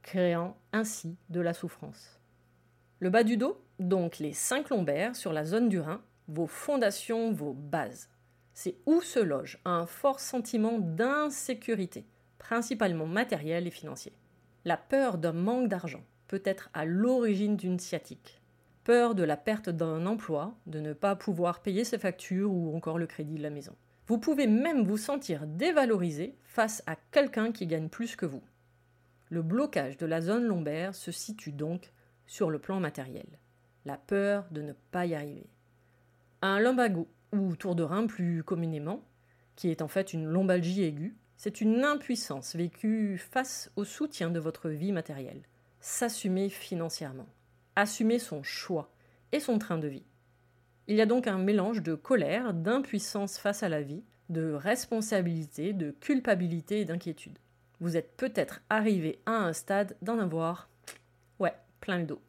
créant 0.01 0.57
ainsi 0.73 1.17
de 1.29 1.41
la 1.41 1.53
souffrance. 1.53 2.20
Le 3.01 3.09
bas 3.09 3.23
du 3.23 3.35
dos, 3.35 3.59
donc 3.79 4.19
les 4.19 4.31
cinq 4.31 4.69
lombaires 4.69 5.15
sur 5.15 5.33
la 5.33 5.43
zone 5.43 5.69
du 5.69 5.79
rein, 5.79 6.03
vos 6.27 6.45
fondations, 6.45 7.33
vos 7.33 7.51
bases. 7.51 8.11
C'est 8.53 8.75
où 8.85 9.01
se 9.01 9.17
loge 9.17 9.59
un 9.65 9.87
fort 9.87 10.19
sentiment 10.19 10.77
d'insécurité, 10.77 12.05
principalement 12.37 13.07
matériel 13.07 13.65
et 13.65 13.71
financier. 13.71 14.13
La 14.65 14.77
peur 14.77 15.17
d'un 15.17 15.33
manque 15.33 15.67
d'argent 15.67 16.03
peut 16.27 16.43
être 16.45 16.69
à 16.75 16.85
l'origine 16.85 17.57
d'une 17.57 17.79
sciatique. 17.79 18.39
Peur 18.83 19.15
de 19.15 19.23
la 19.23 19.35
perte 19.35 19.69
d'un 19.69 20.05
emploi, 20.05 20.53
de 20.67 20.79
ne 20.79 20.93
pas 20.93 21.15
pouvoir 21.15 21.63
payer 21.63 21.83
ses 21.83 21.97
factures 21.97 22.51
ou 22.51 22.75
encore 22.75 22.99
le 22.99 23.07
crédit 23.07 23.33
de 23.33 23.41
la 23.41 23.49
maison. 23.49 23.75
Vous 24.05 24.19
pouvez 24.19 24.45
même 24.45 24.83
vous 24.83 24.97
sentir 24.97 25.47
dévalorisé 25.47 26.37
face 26.43 26.83
à 26.85 26.95
quelqu'un 27.09 27.51
qui 27.51 27.65
gagne 27.65 27.89
plus 27.89 28.15
que 28.15 28.27
vous. 28.27 28.43
Le 29.29 29.41
blocage 29.41 29.97
de 29.97 30.05
la 30.05 30.21
zone 30.21 30.45
lombaire 30.45 30.93
se 30.93 31.11
situe 31.11 31.51
donc 31.51 31.91
sur 32.31 32.49
le 32.49 32.59
plan 32.59 32.79
matériel. 32.79 33.27
La 33.83 33.97
peur 33.97 34.45
de 34.51 34.61
ne 34.61 34.71
pas 34.71 35.05
y 35.05 35.15
arriver. 35.15 35.49
Un 36.41 36.61
lumbago, 36.61 37.09
ou 37.33 37.57
tour 37.57 37.75
de 37.75 37.83
rein 37.83 38.07
plus 38.07 38.41
communément, 38.41 39.03
qui 39.57 39.69
est 39.69 39.81
en 39.81 39.89
fait 39.89 40.13
une 40.13 40.27
lombalgie 40.27 40.83
aiguë, 40.83 41.17
c'est 41.35 41.59
une 41.59 41.83
impuissance 41.83 42.55
vécue 42.55 43.17
face 43.17 43.69
au 43.75 43.83
soutien 43.83 44.29
de 44.29 44.39
votre 44.39 44.69
vie 44.69 44.93
matérielle. 44.93 45.41
S'assumer 45.81 46.47
financièrement. 46.47 47.27
Assumer 47.75 48.17
son 48.17 48.43
choix 48.43 48.93
et 49.33 49.41
son 49.41 49.59
train 49.59 49.77
de 49.77 49.89
vie. 49.89 50.05
Il 50.87 50.95
y 50.95 51.01
a 51.01 51.05
donc 51.05 51.27
un 51.27 51.37
mélange 51.37 51.81
de 51.81 51.95
colère, 51.95 52.53
d'impuissance 52.53 53.39
face 53.39 53.61
à 53.61 53.67
la 53.67 53.81
vie, 53.81 54.05
de 54.29 54.53
responsabilité, 54.53 55.73
de 55.73 55.91
culpabilité 55.91 56.79
et 56.79 56.85
d'inquiétude. 56.85 57.39
Vous 57.81 57.97
êtes 57.97 58.15
peut-être 58.15 58.61
arrivé 58.69 59.19
à 59.25 59.33
un 59.33 59.51
stade 59.51 59.97
d'en 60.01 60.17
avoir 60.17 60.70
plein 61.81 61.97
le 61.97 62.05
dos. 62.05 62.21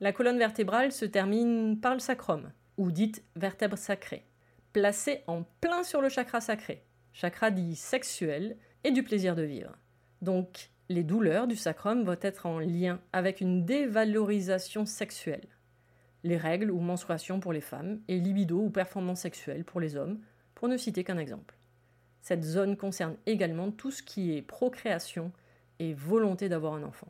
La 0.00 0.12
colonne 0.12 0.38
vertébrale 0.38 0.92
se 0.92 1.04
termine 1.04 1.80
par 1.80 1.94
le 1.94 2.00
sacrum, 2.00 2.52
ou 2.76 2.92
dite 2.92 3.24
vertèbre 3.34 3.78
sacrée, 3.78 4.24
placée 4.72 5.22
en 5.26 5.44
plein 5.60 5.82
sur 5.82 6.00
le 6.00 6.08
chakra 6.08 6.40
sacré, 6.40 6.84
chakra 7.12 7.50
dit 7.50 7.74
sexuel 7.74 8.56
et 8.84 8.90
du 8.90 9.02
plaisir 9.02 9.34
de 9.34 9.42
vivre. 9.42 9.76
Donc, 10.20 10.70
les 10.88 11.04
douleurs 11.04 11.46
du 11.46 11.56
sacrum 11.56 12.04
vont 12.04 12.16
être 12.20 12.46
en 12.46 12.58
lien 12.58 13.00
avec 13.12 13.40
une 13.40 13.64
dévalorisation 13.64 14.86
sexuelle. 14.86 15.48
Les 16.24 16.36
règles 16.36 16.70
ou 16.70 16.80
menstruations 16.80 17.40
pour 17.40 17.52
les 17.52 17.60
femmes 17.60 18.00
et 18.08 18.18
libido 18.18 18.60
ou 18.60 18.70
performance 18.70 19.20
sexuelle 19.20 19.64
pour 19.64 19.80
les 19.80 19.96
hommes, 19.96 20.20
pour 20.54 20.68
ne 20.68 20.76
citer 20.76 21.02
qu'un 21.02 21.18
exemple. 21.18 21.56
Cette 22.20 22.44
zone 22.44 22.76
concerne 22.76 23.16
également 23.26 23.72
tout 23.72 23.90
ce 23.90 24.02
qui 24.02 24.36
est 24.36 24.42
procréation 24.42 25.32
et 25.80 25.92
volonté 25.94 26.48
d'avoir 26.48 26.74
un 26.74 26.84
enfant. 26.84 27.08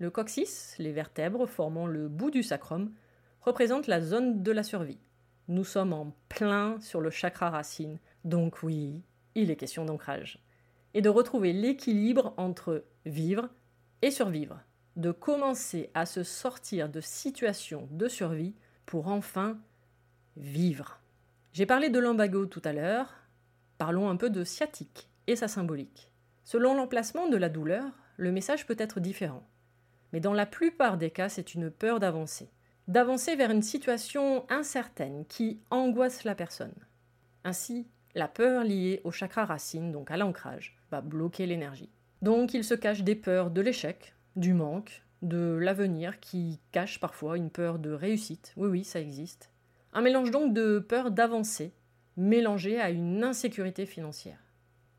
Le 0.00 0.10
coccyx, 0.10 0.76
les 0.78 0.92
vertèbres 0.92 1.46
formant 1.46 1.88
le 1.88 2.06
bout 2.06 2.30
du 2.30 2.44
sacrum, 2.44 2.92
représentent 3.40 3.88
la 3.88 4.00
zone 4.00 4.44
de 4.44 4.52
la 4.52 4.62
survie. 4.62 5.00
Nous 5.48 5.64
sommes 5.64 5.92
en 5.92 6.14
plein 6.28 6.80
sur 6.80 7.00
le 7.00 7.10
chakra 7.10 7.50
racine, 7.50 7.98
donc 8.24 8.62
oui, 8.62 9.02
il 9.34 9.50
est 9.50 9.56
question 9.56 9.84
d'ancrage. 9.84 10.38
Et 10.94 11.02
de 11.02 11.08
retrouver 11.08 11.52
l'équilibre 11.52 12.32
entre 12.36 12.84
vivre 13.06 13.48
et 14.02 14.12
survivre, 14.12 14.60
de 14.94 15.10
commencer 15.10 15.90
à 15.94 16.06
se 16.06 16.22
sortir 16.22 16.88
de 16.88 17.00
situations 17.00 17.88
de 17.90 18.06
survie 18.06 18.54
pour 18.86 19.08
enfin 19.08 19.58
vivre. 20.36 21.00
J'ai 21.52 21.66
parlé 21.66 21.88
de 21.88 21.98
l'embago 21.98 22.46
tout 22.46 22.62
à 22.64 22.72
l'heure, 22.72 23.14
parlons 23.78 24.08
un 24.08 24.16
peu 24.16 24.30
de 24.30 24.44
sciatique 24.44 25.08
et 25.26 25.34
sa 25.34 25.48
symbolique. 25.48 26.12
Selon 26.44 26.74
l'emplacement 26.74 27.28
de 27.28 27.36
la 27.36 27.48
douleur, 27.48 27.84
le 28.16 28.30
message 28.30 28.64
peut 28.64 28.76
être 28.78 29.00
différent 29.00 29.42
mais 30.12 30.20
dans 30.20 30.32
la 30.32 30.46
plupart 30.46 30.98
des 30.98 31.10
cas, 31.10 31.28
c'est 31.28 31.54
une 31.54 31.70
peur 31.70 32.00
d'avancer. 32.00 32.50
D'avancer 32.86 33.36
vers 33.36 33.50
une 33.50 33.62
situation 33.62 34.46
incertaine 34.48 35.24
qui 35.28 35.60
angoisse 35.70 36.24
la 36.24 36.34
personne. 36.34 36.74
Ainsi, 37.44 37.86
la 38.14 38.28
peur 38.28 38.64
liée 38.64 39.00
au 39.04 39.10
chakra 39.10 39.44
racine, 39.44 39.92
donc 39.92 40.10
à 40.10 40.16
l'ancrage, 40.16 40.78
va 40.90 41.00
bloquer 41.00 41.46
l'énergie. 41.46 41.90
Donc 42.22 42.54
il 42.54 42.64
se 42.64 42.74
cache 42.74 43.02
des 43.02 43.14
peurs 43.14 43.50
de 43.50 43.60
l'échec, 43.60 44.14
du 44.36 44.54
manque, 44.54 45.02
de 45.22 45.58
l'avenir 45.60 46.18
qui 46.20 46.60
cache 46.72 47.00
parfois 47.00 47.36
une 47.36 47.50
peur 47.50 47.78
de 47.78 47.90
réussite. 47.90 48.54
Oui, 48.56 48.68
oui, 48.68 48.84
ça 48.84 49.00
existe. 49.00 49.50
Un 49.92 50.00
mélange 50.00 50.30
donc 50.30 50.54
de 50.54 50.78
peur 50.78 51.10
d'avancer, 51.10 51.72
mélangé 52.16 52.80
à 52.80 52.90
une 52.90 53.22
insécurité 53.22 53.86
financière. 53.86 54.38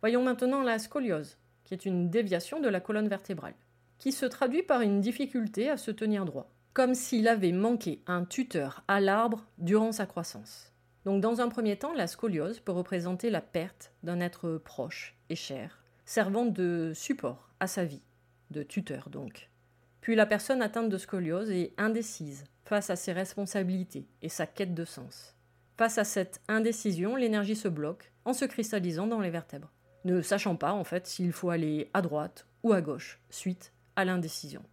Voyons 0.02 0.24
maintenant 0.24 0.62
la 0.62 0.80
scoliose, 0.80 1.38
qui 1.64 1.74
est 1.74 1.86
une 1.86 2.10
déviation 2.10 2.60
de 2.60 2.70
la 2.70 2.80
colonne 2.80 3.10
vertébrale 3.10 3.56
qui 4.00 4.12
se 4.12 4.26
traduit 4.26 4.64
par 4.64 4.82
une 4.82 5.02
difficulté 5.02 5.70
à 5.70 5.78
se 5.78 5.92
tenir 5.92 6.26
droit, 6.26 6.50
comme 6.74 6.96
s'il 6.96 7.28
avait 7.28 7.52
manqué 7.52 8.02
un 8.08 8.26
tuteur 8.26 8.84
à 8.88 9.00
l'arbre 9.00 9.46
durant 9.58 9.92
sa 9.92 10.06
croissance. 10.06 10.74
Donc 11.06 11.22
dans 11.22 11.42
un 11.42 11.50
premier 11.50 11.78
temps, 11.78 11.94
la 11.94 12.08
scoliose 12.08 12.60
peut 12.60 12.72
représenter 12.72 13.30
la 13.30 13.42
perte 13.42 13.94
d'un 14.04 14.20
être 14.20 14.58
proche 14.58 15.16
et 15.30 15.36
cher, 15.36 15.84
servant 16.06 16.46
de 16.46 16.92
support 16.96 17.50
à 17.60 17.68
sa 17.68 17.86
vie, 17.86 18.02
de 18.52 18.64
tuteur 18.64 19.10
donc. 19.10 19.50
Puis 20.02 20.16
la 20.16 20.26
personne 20.26 20.62
atteinte 20.62 20.90
de 20.90 20.98
scoliose 20.98 21.52
est 21.52 21.74
indécise 21.78 22.46
face 22.64 22.90
à 22.90 22.96
ses 22.96 23.12
responsabilités 23.12 24.08
et 24.22 24.30
sa 24.30 24.48
quête 24.48 24.74
de 24.74 24.86
sens. 24.86 25.36
Face 25.78 25.98
à 25.98 26.04
cette 26.04 26.42
indécision, 26.48 27.16
l'énergie 27.16 27.56
se 27.56 27.68
bloque 27.68 28.12
en 28.26 28.34
se 28.34 28.46
cristallisant 28.46 29.08
dans 29.08 29.22
les 29.22 29.30
vertèbres, 29.30 29.72
ne 30.06 30.22
sachant 30.22 30.56
pas 30.56 30.74
en 30.74 30.84
fait 30.84 31.08
s'il 31.08 31.32
faut 31.32 31.50
aller 31.50 31.90
à 31.94 32.02
droite 32.02 32.48
ou 32.64 32.74
à 32.74 32.82
gauche, 32.82 33.20
suite 33.30 33.74
l'indécision. 34.06 34.64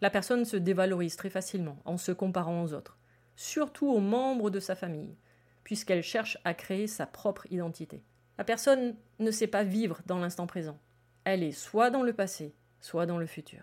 La 0.00 0.10
personne 0.10 0.44
se 0.44 0.56
dévalorise 0.56 1.16
très 1.16 1.30
facilement 1.30 1.78
en 1.84 1.96
se 1.96 2.12
comparant 2.12 2.62
aux 2.62 2.72
autres, 2.72 2.98
surtout 3.36 3.88
aux 3.88 4.00
membres 4.00 4.50
de 4.50 4.60
sa 4.60 4.74
famille, 4.74 5.16
puisqu'elle 5.64 6.02
cherche 6.02 6.38
à 6.44 6.54
créer 6.54 6.86
sa 6.86 7.06
propre 7.06 7.46
identité. 7.50 8.02
La 8.38 8.44
personne 8.44 8.96
ne 9.18 9.30
sait 9.30 9.46
pas 9.46 9.62
vivre 9.62 10.00
dans 10.06 10.18
l'instant 10.18 10.46
présent. 10.46 10.78
Elle 11.24 11.42
est 11.42 11.52
soit 11.52 11.90
dans 11.90 12.02
le 12.02 12.12
passé, 12.12 12.54
soit 12.80 13.06
dans 13.06 13.18
le 13.18 13.26
futur. 13.26 13.62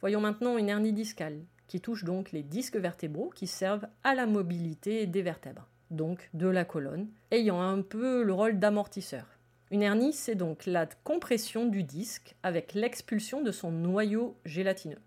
Voyons 0.00 0.20
maintenant 0.20 0.58
une 0.58 0.68
hernie 0.68 0.92
discale, 0.92 1.40
qui 1.66 1.80
touche 1.80 2.04
donc 2.04 2.30
les 2.30 2.42
disques 2.42 2.76
vertébraux 2.76 3.30
qui 3.34 3.46
servent 3.46 3.88
à 4.04 4.14
la 4.14 4.26
mobilité 4.26 5.06
des 5.06 5.22
vertèbres, 5.22 5.68
donc 5.90 6.28
de 6.34 6.46
la 6.46 6.64
colonne, 6.64 7.08
ayant 7.30 7.60
un 7.60 7.82
peu 7.82 8.22
le 8.22 8.32
rôle 8.32 8.58
d'amortisseur. 8.58 9.26
Une 9.74 9.82
hernie, 9.82 10.12
c'est 10.12 10.36
donc 10.36 10.66
la 10.66 10.86
compression 10.86 11.66
du 11.66 11.82
disque 11.82 12.36
avec 12.44 12.74
l'expulsion 12.74 13.42
de 13.42 13.50
son 13.50 13.72
noyau 13.72 14.36
gélatineux. 14.44 15.00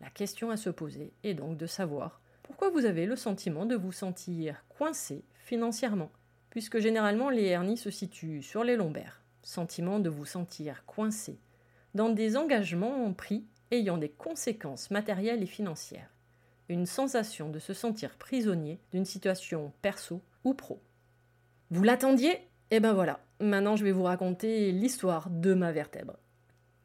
La 0.00 0.08
question 0.08 0.48
à 0.48 0.56
se 0.56 0.70
poser 0.70 1.12
est 1.24 1.34
donc 1.34 1.58
de 1.58 1.66
savoir 1.66 2.22
pourquoi 2.42 2.70
vous 2.70 2.86
avez 2.86 3.04
le 3.04 3.16
sentiment 3.16 3.66
de 3.66 3.76
vous 3.76 3.92
sentir 3.92 4.64
coincé 4.70 5.24
financièrement, 5.40 6.10
puisque 6.48 6.78
généralement 6.78 7.28
les 7.28 7.44
hernies 7.44 7.76
se 7.76 7.90
situent 7.90 8.42
sur 8.42 8.64
les 8.64 8.76
lombaires. 8.76 9.20
Sentiment 9.42 10.00
de 10.00 10.08
vous 10.08 10.24
sentir 10.24 10.86
coincé 10.86 11.38
dans 11.92 12.08
des 12.08 12.38
engagements 12.38 13.12
pris 13.12 13.44
ayant 13.72 13.98
des 13.98 14.08
conséquences 14.08 14.90
matérielles 14.90 15.42
et 15.42 15.46
financières. 15.46 16.08
Une 16.70 16.86
sensation 16.86 17.50
de 17.50 17.58
se 17.58 17.74
sentir 17.74 18.16
prisonnier 18.16 18.80
d'une 18.90 19.04
situation 19.04 19.74
perso 19.82 20.22
ou 20.44 20.54
pro. 20.54 20.80
Vous 21.68 21.82
l'attendiez? 21.82 22.48
Et 22.74 22.80
ben 22.80 22.92
voilà, 22.92 23.20
maintenant 23.38 23.76
je 23.76 23.84
vais 23.84 23.92
vous 23.92 24.02
raconter 24.02 24.72
l'histoire 24.72 25.30
de 25.30 25.54
ma 25.54 25.70
vertèbre. 25.70 26.16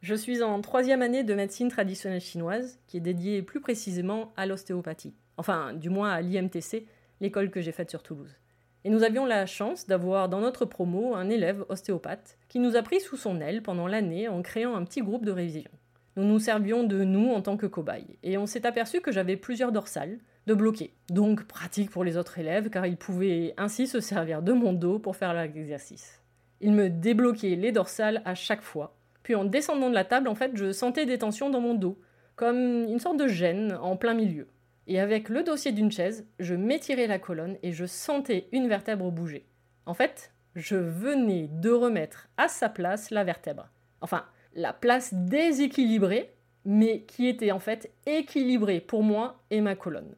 Je 0.04 0.14
suis 0.14 0.44
en 0.44 0.62
troisième 0.62 1.02
année 1.02 1.24
de 1.24 1.34
médecine 1.34 1.70
traditionnelle 1.70 2.22
chinoise, 2.22 2.80
qui 2.86 2.98
est 2.98 3.00
dédiée 3.00 3.42
plus 3.42 3.60
précisément 3.60 4.32
à 4.38 4.46
l'ostéopathie. 4.46 5.16
Enfin, 5.38 5.74
du 5.74 5.90
moins 5.90 6.12
à 6.12 6.22
l'IMTC, 6.22 6.86
l'école 7.22 7.50
que 7.50 7.60
j'ai 7.60 7.72
faite 7.72 7.90
sur 7.90 8.04
Toulouse. 8.04 8.36
Et 8.84 8.92
nous 8.92 9.02
avions 9.02 9.26
la 9.26 9.48
chance 9.48 9.88
d'avoir 9.88 10.30
dans 10.30 10.42
notre 10.42 10.64
promo 10.64 11.16
un 11.16 11.28
élève 11.28 11.66
ostéopathe 11.70 12.38
qui 12.50 12.60
nous 12.60 12.76
a 12.76 12.84
pris 12.84 13.00
sous 13.00 13.18
son 13.18 13.42
aile 13.42 13.64
pendant 13.64 13.88
l'année 13.88 14.28
en 14.28 14.44
créant 14.44 14.76
un 14.76 14.84
petit 14.84 15.02
groupe 15.02 15.26
de 15.26 15.32
révision. 15.32 15.72
Nous 16.18 16.24
nous 16.24 16.38
servions 16.38 16.84
de 16.84 17.04
nous 17.04 17.32
en 17.32 17.42
tant 17.42 17.58
que 17.58 17.66
cobayes, 17.66 18.20
et 18.22 18.38
on 18.38 18.46
s'est 18.46 18.68
aperçu 18.68 19.02
que 19.02 19.12
j'avais 19.12 19.38
plusieurs 19.38 19.72
dorsales 19.72 20.20
de 20.50 20.56
bloquer. 20.56 20.94
Donc 21.10 21.44
pratique 21.44 21.92
pour 21.92 22.04
les 22.04 22.18
autres 22.18 22.40
élèves 22.40 22.72
car 22.72 22.88
ils 22.88 22.98
pouvaient 22.98 23.54
ainsi 23.58 23.86
se 23.86 24.00
servir 24.00 24.42
de 24.42 24.52
mon 24.52 24.74
dos 24.74 24.98
pour 24.98 25.16
faire 25.16 25.34
l'exercice. 25.34 26.24
Il 26.60 26.72
me 26.72 26.90
débloquait 26.90 27.56
les 27.56 27.72
dorsales 27.72 28.24
à 28.26 28.34
chaque 28.34 28.64
fois. 28.64 28.98
Puis 29.22 29.36
en 29.36 29.46
descendant 29.46 29.90
de 29.90 29.94
la 29.94 30.06
table, 30.06 30.28
en 30.28 30.34
fait, 30.34 30.52
je 30.56 30.72
sentais 30.72 31.06
des 31.06 31.20
tensions 31.20 31.52
dans 31.52 31.62
mon 31.62 31.76
dos, 31.76 32.02
comme 32.36 32.58
une 32.58 32.98
sorte 32.98 33.18
de 33.18 33.28
gêne 33.28 33.78
en 33.80 33.96
plein 33.96 34.16
milieu. 34.16 34.48
Et 34.88 35.00
avec 35.00 35.30
le 35.30 35.44
dossier 35.44 35.72
d'une 35.72 35.92
chaise, 35.92 36.26
je 36.40 36.56
m'étirais 36.56 37.06
la 37.06 37.20
colonne 37.20 37.58
et 37.62 37.72
je 37.72 37.86
sentais 37.86 38.48
une 38.52 38.68
vertèbre 38.68 39.12
bouger. 39.12 39.46
En 39.86 39.94
fait, 39.94 40.34
je 40.56 40.78
venais 40.78 41.48
de 41.52 41.70
remettre 41.70 42.28
à 42.38 42.48
sa 42.48 42.70
place 42.70 43.12
la 43.12 43.24
vertèbre. 43.24 43.70
Enfin, 44.02 44.26
la 44.56 44.74
place 44.74 45.14
déséquilibrée, 45.14 46.34
mais 46.66 47.02
qui 47.04 47.28
était 47.28 47.52
en 47.52 47.60
fait 47.60 47.92
équilibrée 48.08 48.80
pour 48.80 49.04
moi 49.04 49.44
et 49.52 49.62
ma 49.62 49.76
colonne. 49.76 50.16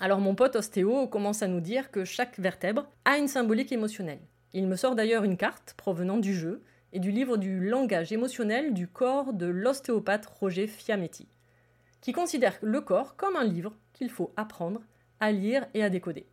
Alors 0.00 0.20
mon 0.20 0.34
pote 0.34 0.56
ostéo 0.56 1.06
commence 1.06 1.42
à 1.42 1.46
nous 1.46 1.60
dire 1.60 1.90
que 1.90 2.04
chaque 2.04 2.38
vertèbre 2.38 2.88
a 3.04 3.18
une 3.18 3.28
symbolique 3.28 3.70
émotionnelle. 3.70 4.20
Il 4.52 4.66
me 4.66 4.76
sort 4.76 4.96
d'ailleurs 4.96 5.24
une 5.24 5.36
carte 5.36 5.74
provenant 5.76 6.16
du 6.16 6.34
jeu 6.34 6.62
et 6.92 6.98
du 6.98 7.12
livre 7.12 7.36
du 7.36 7.60
langage 7.60 8.10
émotionnel 8.10 8.74
du 8.74 8.88
corps 8.88 9.32
de 9.32 9.46
l'ostéopathe 9.46 10.26
Roger 10.26 10.66
Fiametti 10.66 11.28
qui 12.00 12.12
considère 12.12 12.58
le 12.62 12.80
corps 12.80 13.16
comme 13.16 13.36
un 13.36 13.44
livre 13.44 13.74
qu'il 13.92 14.10
faut 14.10 14.32
apprendre 14.36 14.80
à 15.20 15.32
lire 15.32 15.66
et 15.74 15.82
à 15.82 15.90
décoder. 15.90 16.26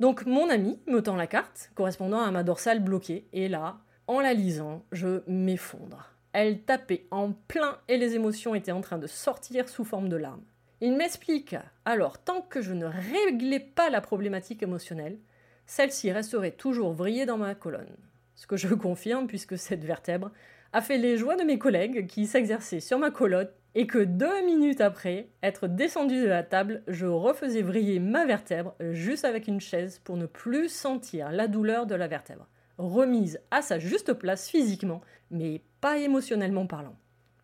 Donc 0.00 0.24
mon 0.24 0.48
ami 0.48 0.80
me 0.86 1.02
tend 1.02 1.16
la 1.16 1.26
carte 1.26 1.70
correspondant 1.74 2.20
à 2.20 2.30
ma 2.30 2.42
dorsale 2.42 2.80
bloquée, 2.80 3.28
et 3.32 3.48
là, 3.48 3.78
en 4.06 4.20
la 4.20 4.32
lisant, 4.32 4.82
je 4.92 5.22
m'effondre. 5.26 6.14
Elle 6.32 6.62
tapait 6.62 7.06
en 7.10 7.32
plein 7.32 7.76
et 7.88 7.98
les 7.98 8.14
émotions 8.14 8.54
étaient 8.54 8.72
en 8.72 8.80
train 8.80 8.98
de 8.98 9.06
sortir 9.06 9.68
sous 9.68 9.84
forme 9.84 10.08
de 10.08 10.16
larmes. 10.16 10.44
Il 10.82 10.96
m'explique 10.96 11.56
alors, 11.84 12.18
tant 12.18 12.40
que 12.40 12.62
je 12.62 12.72
ne 12.72 12.86
réglais 12.86 13.60
pas 13.60 13.90
la 13.90 14.00
problématique 14.00 14.62
émotionnelle, 14.62 15.18
celle-ci 15.66 16.10
resterait 16.10 16.52
toujours 16.52 16.92
vrillée 16.92 17.26
dans 17.26 17.36
ma 17.36 17.54
colonne. 17.54 17.96
Ce 18.34 18.46
que 18.46 18.56
je 18.56 18.68
confirme 18.74 19.26
puisque 19.26 19.58
cette 19.58 19.84
vertèbre 19.84 20.30
a 20.72 20.80
fait 20.80 20.98
les 20.98 21.18
joies 21.18 21.36
de 21.36 21.44
mes 21.44 21.58
collègues 21.58 22.06
qui 22.06 22.26
s'exerçaient 22.26 22.80
sur 22.80 22.98
ma 22.98 23.10
colonne 23.10 23.50
et 23.74 23.86
que 23.86 23.98
deux 23.98 24.44
minutes 24.46 24.80
après 24.80 25.28
être 25.42 25.68
descendu 25.68 26.22
de 26.22 26.26
la 26.26 26.42
table, 26.42 26.82
je 26.88 27.06
refaisais 27.06 27.62
vriller 27.62 27.98
ma 27.98 28.24
vertèbre 28.24 28.74
juste 28.92 29.24
avec 29.24 29.48
une 29.48 29.60
chaise 29.60 29.98
pour 29.98 30.16
ne 30.16 30.26
plus 30.26 30.68
sentir 30.68 31.30
la 31.30 31.46
douleur 31.46 31.86
de 31.86 31.94
la 31.94 32.08
vertèbre, 32.08 32.48
remise 32.78 33.40
à 33.50 33.62
sa 33.62 33.78
juste 33.78 34.12
place 34.14 34.48
physiquement, 34.48 35.02
mais 35.30 35.62
pas 35.80 35.98
émotionnellement 35.98 36.66
parlant. 36.66 36.96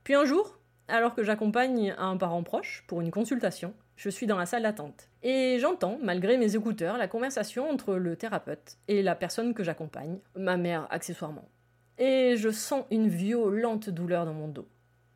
Puis 0.05 0.15
un 0.15 0.25
jour, 0.25 0.56
alors 0.89 1.15
que 1.15 1.23
j'accompagne 1.23 1.95
un 1.99 2.17
parent 2.17 2.43
proche 2.43 2.85
pour 2.87 3.01
une 3.01 3.11
consultation, 3.11 3.75
je 3.97 4.09
suis 4.09 4.27
dans 4.27 4.39
la 4.39 4.47
salle 4.47 4.63
d'attente 4.63 5.09
et 5.23 5.59
j'entends, 5.61 5.99
malgré 6.03 6.37
mes 6.37 6.55
écouteurs, 6.55 6.99
la 6.99 7.09
conversation 7.09 7.69
entre 7.69 7.95
le 7.95 8.17
thérapeute 8.17 8.77
et 8.89 9.03
la 9.03 9.15
personne 9.15 9.55
que 9.55 9.65
j'accompagne, 9.65 10.19
ma 10.37 10.57
mère 10.57 10.87
accessoirement. 10.91 11.49
Et 11.99 12.37
je 12.37 12.51
sens 12.51 12.85
une 12.91 13.09
violente 13.09 13.89
douleur 13.89 14.27
dans 14.27 14.35
mon 14.35 14.49
dos. 14.49 14.69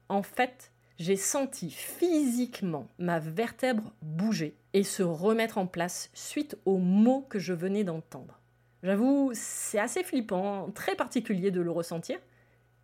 En 0.08 0.22
fait, 0.22 0.72
j'ai 0.98 1.16
senti 1.16 1.70
physiquement 1.70 2.88
ma 2.98 3.18
vertèbre 3.18 3.92
bouger 4.02 4.56
et 4.72 4.82
se 4.82 5.02
remettre 5.02 5.58
en 5.58 5.66
place 5.66 6.10
suite 6.14 6.58
aux 6.64 6.78
mots 6.78 7.26
que 7.28 7.38
je 7.38 7.52
venais 7.52 7.84
d'entendre. 7.84 8.40
J'avoue, 8.82 9.30
c'est 9.34 9.78
assez 9.78 10.02
flippant, 10.02 10.70
très 10.72 10.96
particulier 10.96 11.50
de 11.50 11.60
le 11.60 11.70
ressentir 11.70 12.18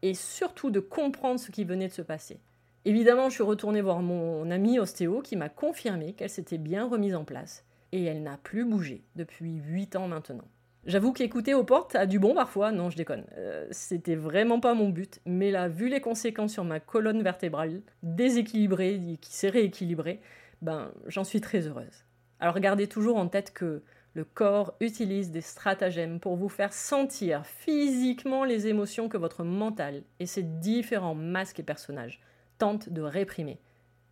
et 0.02 0.14
surtout 0.14 0.70
de 0.70 0.80
comprendre 0.80 1.40
ce 1.40 1.50
qui 1.50 1.64
venait 1.64 1.88
de 1.88 1.92
se 1.92 2.02
passer. 2.02 2.38
Évidemment, 2.86 3.28
je 3.28 3.34
suis 3.34 3.42
retournée 3.42 3.80
voir 3.80 4.00
mon 4.00 4.48
amie 4.48 4.78
ostéo 4.78 5.20
qui 5.20 5.34
m'a 5.34 5.48
confirmé 5.48 6.12
qu'elle 6.12 6.30
s'était 6.30 6.56
bien 6.56 6.88
remise 6.88 7.16
en 7.16 7.24
place 7.24 7.64
et 7.90 8.04
elle 8.04 8.22
n'a 8.22 8.36
plus 8.36 8.64
bougé 8.64 9.02
depuis 9.16 9.54
8 9.56 9.96
ans 9.96 10.06
maintenant. 10.06 10.46
J'avoue 10.84 11.12
qu'écouter 11.12 11.52
aux 11.52 11.64
portes 11.64 11.96
a 11.96 12.06
du 12.06 12.20
bon 12.20 12.32
parfois, 12.32 12.70
non 12.70 12.88
je 12.88 12.96
déconne. 12.96 13.24
Euh, 13.38 13.66
c'était 13.72 14.14
vraiment 14.14 14.60
pas 14.60 14.74
mon 14.74 14.90
but, 14.90 15.18
mais 15.26 15.50
là, 15.50 15.66
vu 15.66 15.88
les 15.88 16.00
conséquences 16.00 16.52
sur 16.52 16.62
ma 16.62 16.78
colonne 16.78 17.24
vertébrale, 17.24 17.82
déséquilibrée, 18.04 19.18
qui 19.20 19.34
s'est 19.34 19.48
rééquilibrée, 19.48 20.20
ben 20.62 20.92
j'en 21.08 21.24
suis 21.24 21.40
très 21.40 21.66
heureuse. 21.66 22.04
Alors 22.38 22.60
gardez 22.60 22.86
toujours 22.86 23.16
en 23.16 23.26
tête 23.26 23.52
que 23.52 23.82
le 24.14 24.24
corps 24.24 24.76
utilise 24.78 25.32
des 25.32 25.40
stratagèmes 25.40 26.20
pour 26.20 26.36
vous 26.36 26.48
faire 26.48 26.72
sentir 26.72 27.44
physiquement 27.46 28.44
les 28.44 28.68
émotions 28.68 29.08
que 29.08 29.16
votre 29.16 29.42
mental 29.42 30.04
et 30.20 30.26
ses 30.26 30.44
différents 30.44 31.16
masques 31.16 31.58
et 31.58 31.64
personnages 31.64 32.20
tentent 32.58 32.88
de 32.88 33.02
réprimer, 33.02 33.60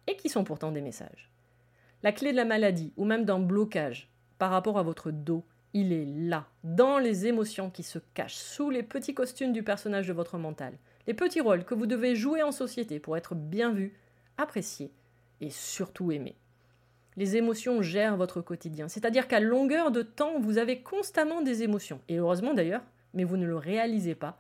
et 0.07 0.17
qui 0.17 0.29
sont 0.29 0.45
pourtant 0.45 0.73
des 0.73 0.81
messages. 0.81 1.31
La 2.03 2.13
clé 2.13 2.33
de 2.33 2.37
la 2.37 2.45
maladie, 2.45 2.93
ou 2.97 3.05
même 3.05 3.25
d'un 3.25 3.39
blocage 3.39 4.11
par 4.39 4.51
rapport 4.51 4.79
à 4.79 4.83
votre 4.83 5.11
dos, 5.11 5.45
il 5.73 5.93
est 5.93 6.05
là, 6.05 6.47
dans 6.63 6.99
les 6.99 7.27
émotions 7.27 7.71
qui 7.71 7.83
se 7.83 7.99
cachent 8.15 8.37
sous 8.37 8.71
les 8.71 8.83
petits 8.83 9.15
costumes 9.15 9.53
du 9.53 9.63
personnage 9.63 10.07
de 10.07 10.13
votre 10.13 10.39
mental, 10.39 10.75
les 11.07 11.15
petits 11.15 11.41
rôles 11.41 11.65
que 11.65 11.75
vous 11.75 11.87
devez 11.87 12.15
jouer 12.15 12.43
en 12.43 12.53
société 12.53 13.01
pour 13.01 13.17
être 13.17 13.35
bien 13.35 13.73
vu, 13.73 13.99
apprécié 14.37 14.93
et 15.41 15.51
surtout 15.51 16.13
aimé. 16.13 16.37
Les 17.17 17.37
émotions 17.37 17.83
gèrent 17.83 18.17
votre 18.17 18.41
quotidien, 18.41 18.89
c'est-à-dire 18.89 19.29
qu'à 19.29 19.41
longueur 19.41 19.91
de 19.91 20.03
temps, 20.03 20.39
vous 20.41 20.59
avez 20.59 20.83
constamment 20.83 21.43
des 21.43 21.63
émotions, 21.63 22.01
et 22.09 22.17
heureusement 22.17 22.55
d'ailleurs, 22.55 22.83
mais 23.13 23.25
vous 23.25 23.37
ne 23.37 23.47
le 23.47 23.57
réalisez 23.57 24.15
pas, 24.15 24.39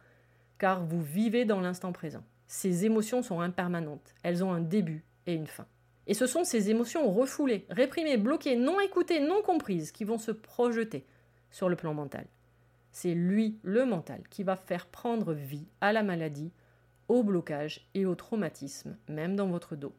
car 0.58 0.84
vous 0.84 1.02
vivez 1.02 1.44
dans 1.44 1.60
l'instant 1.60 1.92
présent. 1.92 2.24
Ces 2.46 2.84
émotions 2.84 3.22
sont 3.22 3.40
impermanentes, 3.40 4.14
elles 4.22 4.44
ont 4.44 4.52
un 4.52 4.60
début 4.60 5.04
et 5.26 5.34
une 5.34 5.46
fin. 5.46 5.66
Et 6.06 6.14
ce 6.14 6.26
sont 6.26 6.44
ces 6.44 6.70
émotions 6.70 7.10
refoulées, 7.10 7.66
réprimées, 7.70 8.18
bloquées, 8.18 8.56
non 8.56 8.78
écoutées, 8.80 9.20
non 9.20 9.42
comprises, 9.42 9.90
qui 9.90 10.04
vont 10.04 10.18
se 10.18 10.30
projeter, 10.30 11.06
sur 11.50 11.68
le 11.68 11.76
plan 11.76 11.94
mental. 11.94 12.26
C'est 12.90 13.14
lui, 13.14 13.58
le 13.62 13.86
mental, 13.86 14.22
qui 14.28 14.42
va 14.42 14.56
faire 14.56 14.86
prendre 14.86 15.32
vie 15.32 15.66
à 15.80 15.92
la 15.92 16.02
maladie, 16.02 16.52
au 17.08 17.22
blocage 17.22 17.88
et 17.94 18.06
au 18.06 18.14
traumatisme, 18.14 18.96
même 19.08 19.36
dans 19.36 19.48
votre 19.48 19.76
dos, 19.76 19.94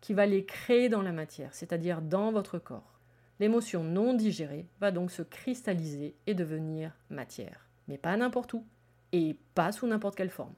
qui 0.00 0.14
va 0.14 0.26
les 0.26 0.44
créer 0.44 0.88
dans 0.88 1.02
la 1.02 1.12
matière, 1.12 1.54
c'est-à-dire 1.54 2.02
dans 2.02 2.30
votre 2.30 2.58
corps. 2.58 3.00
L'émotion 3.40 3.82
non 3.82 4.14
digérée 4.14 4.66
va 4.80 4.90
donc 4.90 5.10
se 5.10 5.22
cristalliser 5.22 6.14
et 6.26 6.34
devenir 6.34 6.92
matière, 7.10 7.68
mais 7.88 7.98
pas 7.98 8.16
n'importe 8.16 8.54
où, 8.54 8.64
et 9.12 9.36
pas 9.54 9.72
sous 9.72 9.86
n'importe 9.86 10.16
quelle 10.16 10.30
forme, 10.30 10.54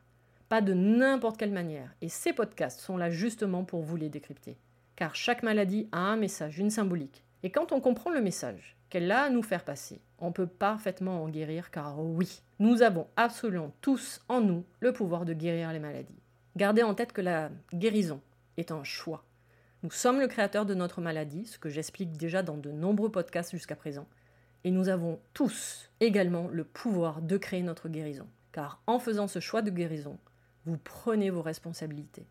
de 0.60 0.74
n'importe 0.74 1.36
quelle 1.36 1.52
manière, 1.52 1.94
et 2.00 2.08
ces 2.08 2.32
podcasts 2.32 2.80
sont 2.80 2.96
là 2.96 3.10
justement 3.10 3.64
pour 3.64 3.82
vous 3.82 3.96
les 3.96 4.08
décrypter. 4.08 4.56
Car 4.96 5.14
chaque 5.14 5.42
maladie 5.42 5.88
a 5.92 5.98
un 5.98 6.16
message, 6.16 6.58
une 6.58 6.70
symbolique, 6.70 7.24
et 7.42 7.50
quand 7.50 7.72
on 7.72 7.80
comprend 7.80 8.10
le 8.10 8.22
message 8.22 8.76
qu'elle 8.88 9.10
a 9.10 9.22
à 9.22 9.30
nous 9.30 9.42
faire 9.42 9.64
passer, 9.64 10.00
on 10.18 10.32
peut 10.32 10.46
parfaitement 10.46 11.22
en 11.22 11.28
guérir 11.28 11.70
car 11.70 12.00
oui, 12.00 12.42
nous 12.58 12.82
avons 12.82 13.08
absolument 13.16 13.74
tous 13.80 14.20
en 14.28 14.40
nous 14.40 14.64
le 14.80 14.92
pouvoir 14.92 15.24
de 15.24 15.34
guérir 15.34 15.72
les 15.72 15.78
maladies. 15.78 16.22
Gardez 16.56 16.82
en 16.82 16.94
tête 16.94 17.12
que 17.12 17.20
la 17.20 17.50
guérison 17.74 18.20
est 18.56 18.70
un 18.70 18.84
choix. 18.84 19.24
Nous 19.82 19.90
sommes 19.90 20.20
le 20.20 20.28
créateur 20.28 20.64
de 20.64 20.74
notre 20.74 21.00
maladie, 21.00 21.44
ce 21.44 21.58
que 21.58 21.68
j'explique 21.68 22.16
déjà 22.16 22.42
dans 22.42 22.56
de 22.56 22.70
nombreux 22.70 23.10
podcasts 23.10 23.50
jusqu'à 23.50 23.76
présent, 23.76 24.06
et 24.64 24.70
nous 24.70 24.88
avons 24.88 25.20
tous 25.34 25.90
également 26.00 26.48
le 26.48 26.64
pouvoir 26.64 27.20
de 27.20 27.36
créer 27.36 27.62
notre 27.62 27.88
guérison. 27.88 28.26
Car 28.52 28.80
en 28.86 28.98
faisant 28.98 29.28
ce 29.28 29.40
choix 29.40 29.60
de 29.60 29.70
guérison, 29.70 30.16
vous 30.66 30.78
prenez 30.78 31.30
vos 31.30 31.42
responsabilités. 31.42 32.26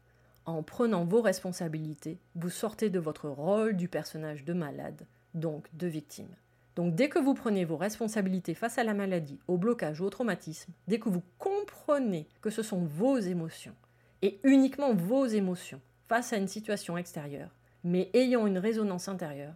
En 0.45 0.63
prenant 0.63 1.05
vos 1.05 1.21
responsabilités, 1.21 2.19
vous 2.35 2.49
sortez 2.49 2.89
de 2.89 2.99
votre 2.99 3.29
rôle 3.29 3.75
du 3.77 3.87
personnage 3.87 4.43
de 4.43 4.53
malade, 4.53 5.05
donc 5.33 5.67
de 5.73 5.87
victime. 5.87 6.35
Donc 6.75 6.95
dès 6.95 7.07
que 7.07 7.19
vous 7.19 7.33
prenez 7.33 7.65
vos 7.65 7.77
responsabilités 7.77 8.53
face 8.53 8.77
à 8.77 8.83
la 8.83 8.93
maladie, 8.93 9.39
au 9.47 9.57
blocage 9.57 10.01
ou 10.01 10.05
au 10.05 10.09
traumatisme, 10.09 10.73
dès 10.87 10.99
que 10.99 11.09
vous 11.09 11.21
comprenez 11.37 12.27
que 12.41 12.49
ce 12.49 12.63
sont 12.63 12.83
vos 12.83 13.17
émotions, 13.17 13.75
et 14.21 14.39
uniquement 14.43 14.93
vos 14.93 15.25
émotions, 15.25 15.81
face 16.07 16.33
à 16.33 16.37
une 16.37 16.47
situation 16.47 16.97
extérieure, 16.97 17.51
mais 17.83 18.09
ayant 18.13 18.47
une 18.47 18.57
résonance 18.57 19.07
intérieure, 19.07 19.53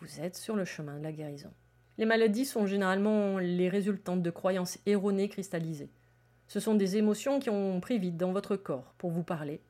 vous 0.00 0.20
êtes 0.20 0.36
sur 0.36 0.54
le 0.56 0.64
chemin 0.64 0.98
de 0.98 1.02
la 1.02 1.12
guérison. 1.12 1.50
Les 1.98 2.04
maladies 2.04 2.44
sont 2.44 2.66
généralement 2.66 3.38
les 3.38 3.68
résultantes 3.68 4.22
de 4.22 4.30
croyances 4.30 4.78
erronées 4.84 5.28
cristallisées. 5.28 5.90
Ce 6.48 6.60
sont 6.60 6.74
des 6.74 6.96
émotions 6.96 7.40
qui 7.40 7.50
ont 7.50 7.80
pris 7.80 7.98
vite 7.98 8.16
dans 8.16 8.32
votre 8.32 8.56
corps 8.56 8.94
pour 8.98 9.10
vous 9.10 9.24
parler, 9.24 9.60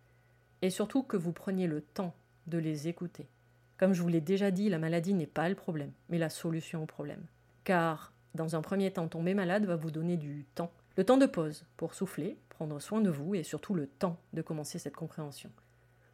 et 0.62 0.70
surtout 0.70 1.02
que 1.02 1.16
vous 1.16 1.32
preniez 1.32 1.66
le 1.66 1.80
temps 1.80 2.14
de 2.46 2.58
les 2.58 2.88
écouter. 2.88 3.28
Comme 3.78 3.92
je 3.92 4.02
vous 4.02 4.08
l'ai 4.08 4.20
déjà 4.20 4.50
dit, 4.50 4.68
la 4.68 4.78
maladie 4.78 5.14
n'est 5.14 5.26
pas 5.26 5.48
le 5.48 5.54
problème, 5.54 5.92
mais 6.08 6.18
la 6.18 6.30
solution 6.30 6.82
au 6.82 6.86
problème. 6.86 7.24
Car 7.64 8.12
Dans 8.34 8.54
un 8.54 8.60
premier 8.60 8.90
temps, 8.90 9.08
tomber 9.08 9.32
malade 9.34 9.64
va 9.64 9.76
vous 9.76 9.90
donner 9.90 10.16
du 10.18 10.46
temps. 10.54 10.70
Le 10.96 11.04
temps 11.04 11.16
de 11.16 11.26
pause 11.26 11.64
pour 11.76 11.94
souffler, 11.94 12.38
prendre 12.50 12.78
soin 12.80 13.00
de 13.00 13.10
vous 13.10 13.34
et 13.34 13.42
surtout 13.42 13.74
le 13.74 13.86
temps 13.86 14.18
de 14.34 14.42
commencer 14.42 14.78
cette 14.78 14.96
compréhension. 14.96 15.50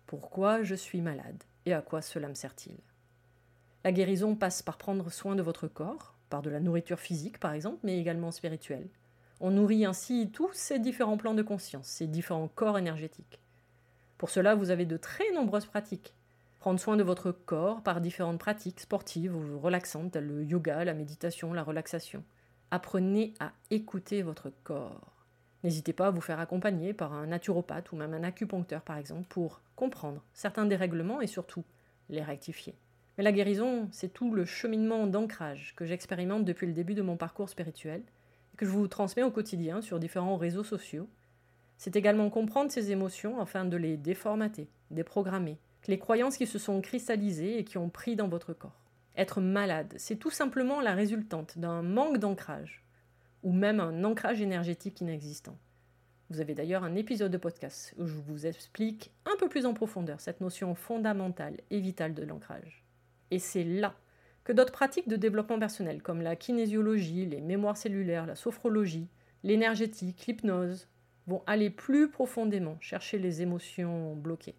Pourquoi 0.07 0.63
je 0.63 0.75
suis 0.75 1.01
malade 1.01 1.43
et 1.67 1.73
à 1.73 1.83
quoi 1.83 2.03
cela 2.03 2.29
me 2.29 2.35
sert-il? 2.35 2.77
La 3.85 3.93
guérison 3.93 4.37
passe 4.37 4.63
par 4.63 4.79
prendre 4.79 5.11
soin 5.11 5.35
de 5.35 5.43
votre 5.43 5.67
corps, 5.67 6.15
par 6.31 6.43
de 6.43 6.51
la 6.51 6.61
nourriture 6.61 7.01
physique 7.01 7.39
par 7.39 7.53
exemple, 7.53 7.81
mais 7.83 7.99
également 7.99 8.31
spirituelle. 8.31 8.89
On 9.45 9.51
nourrit 9.51 9.85
ainsi 9.85 10.31
tous 10.33 10.53
ces 10.53 10.79
différents 10.79 11.17
plans 11.17 11.35
de 11.35 11.43
conscience, 11.43 11.89
ces 11.89 12.07
différents 12.07 12.47
corps 12.47 12.79
énergétiques. 12.79 13.41
Pour 14.17 14.31
cela, 14.31 14.55
vous 14.55 14.71
avez 14.71 14.87
de 14.87 14.97
très 14.97 15.33
nombreuses 15.33 15.67
pratiques. 15.67 16.15
Prendre 16.61 16.79
soin 16.79 16.97
de 16.97 17.03
votre 17.03 17.33
corps 17.33 17.83
par 17.83 18.01
différentes 18.01 18.39
pratiques 18.39 18.79
sportives 18.79 19.35
ou 19.35 19.59
relaxantes, 19.59 20.13
telles 20.13 20.29
le 20.29 20.45
yoga, 20.45 20.85
la 20.85 20.95
méditation, 20.95 21.53
la 21.53 21.65
relaxation. 21.65 22.23
Apprenez 22.71 23.35
à 23.41 23.51
écouter 23.73 24.23
votre 24.23 24.53
corps. 24.63 25.27
N'hésitez 25.65 25.93
pas 25.93 26.07
à 26.07 26.11
vous 26.13 26.21
faire 26.21 26.39
accompagner 26.39 26.95
par 26.95 27.13
un 27.13 27.27
naturopathe 27.27 27.91
ou 27.91 27.97
même 27.97 28.15
un 28.15 28.23
acupuncteur 28.23 28.83
par 28.83 28.97
exemple 28.97 29.27
pour 29.29 29.61
comprendre 29.75 30.23
certains 30.35 30.67
dérèglements 30.67 31.21
et 31.21 31.27
surtout 31.27 31.65
les 32.11 32.23
rectifier. 32.23 32.77
Mais 33.19 33.25
la 33.25 33.33
guérison, 33.33 33.89
c'est 33.91 34.13
tout 34.13 34.33
le 34.33 34.45
cheminement 34.45 35.09
d'ancrage 35.09 35.75
que 35.75 35.85
j'expérimente 35.85 36.45
depuis 36.45 36.69
le 36.69 36.73
début 36.73 36.95
de 36.95 37.03
mon 37.03 37.17
parcours 37.17 37.49
spirituel 37.49 38.05
que 38.57 38.67
je 38.67 38.71
vous 38.71 38.89
transmets 38.89 39.23
au 39.23 39.31
quotidien 39.31 39.81
sur 39.81 39.99
différents 39.99 40.37
réseaux 40.37 40.65
sociaux 40.65 41.09
c'est 41.83 41.97
également 41.97 42.31
comprendre 42.31 42.71
ces 42.71 42.93
émotions 42.93 43.41
afin 43.41 43.65
de 43.65 43.77
les 43.77 43.97
déformater, 43.97 44.69
déprogrammer, 44.93 45.59
les 45.89 45.99
croyances 45.99 46.37
qui 46.37 46.47
se 46.47 46.61
sont 46.61 46.81
cristallisées 46.81 47.59
et 47.59 47.65
qui 47.65 47.77
ont 47.77 47.89
pris 47.89 48.15
dans 48.15 48.29
votre 48.29 48.53
corps. 48.53 48.85
Être 49.17 49.41
malade, 49.41 49.93
c'est 49.97 50.15
tout 50.15 50.31
simplement 50.31 50.81
la 50.81 50.95
résultante 50.95 51.59
d'un 51.59 51.83
manque 51.83 52.19
d'ancrage, 52.19 52.85
ou 53.43 53.53
même 53.53 53.81
un 53.81 54.05
ancrage 54.05 54.41
énergétique 54.41 55.01
inexistant. 55.01 55.59
Vous 56.31 56.41
avez 56.41 56.55
d'ailleurs 56.55 56.85
un 56.85 56.95
épisode 56.95 57.33
de 57.33 57.37
podcast 57.37 57.95
où 57.99 58.07
je 58.07 58.15
vous 58.15 58.47
explique 58.47 59.11
un 59.27 59.37
peu 59.37 59.49
plus 59.49 59.67
en 59.67 59.75
profondeur 59.75 60.21
cette 60.21 60.41
notion 60.41 60.77
fondamentale 60.77 61.57
et 61.71 61.81
vitale 61.81 62.15
de 62.15 62.23
l'ancrage. 62.23 62.85
Et 63.33 63.41
c'est 63.41 63.65
là 63.65 63.97
que 64.45 64.53
d'autres 64.53 64.73
pratiques 64.73 65.09
de 65.09 65.17
développement 65.17 65.59
personnel 65.59 66.03
comme 66.03 66.23
la 66.23 66.37
kinésiologie, 66.37 67.27
les 67.27 67.41
mémoires 67.41 67.77
cellulaires, 67.77 68.27
la 68.27 68.35
sophrologie, 68.35 69.09
l'énergétique, 69.43 70.27
l'hypnose, 70.27 70.89
vont 71.27 71.43
aller 71.47 71.71
plus 71.71 72.11
profondément 72.11 72.77
chercher 72.81 73.19
les 73.19 73.43
émotions 73.43 74.17
bloquées. 74.17 74.57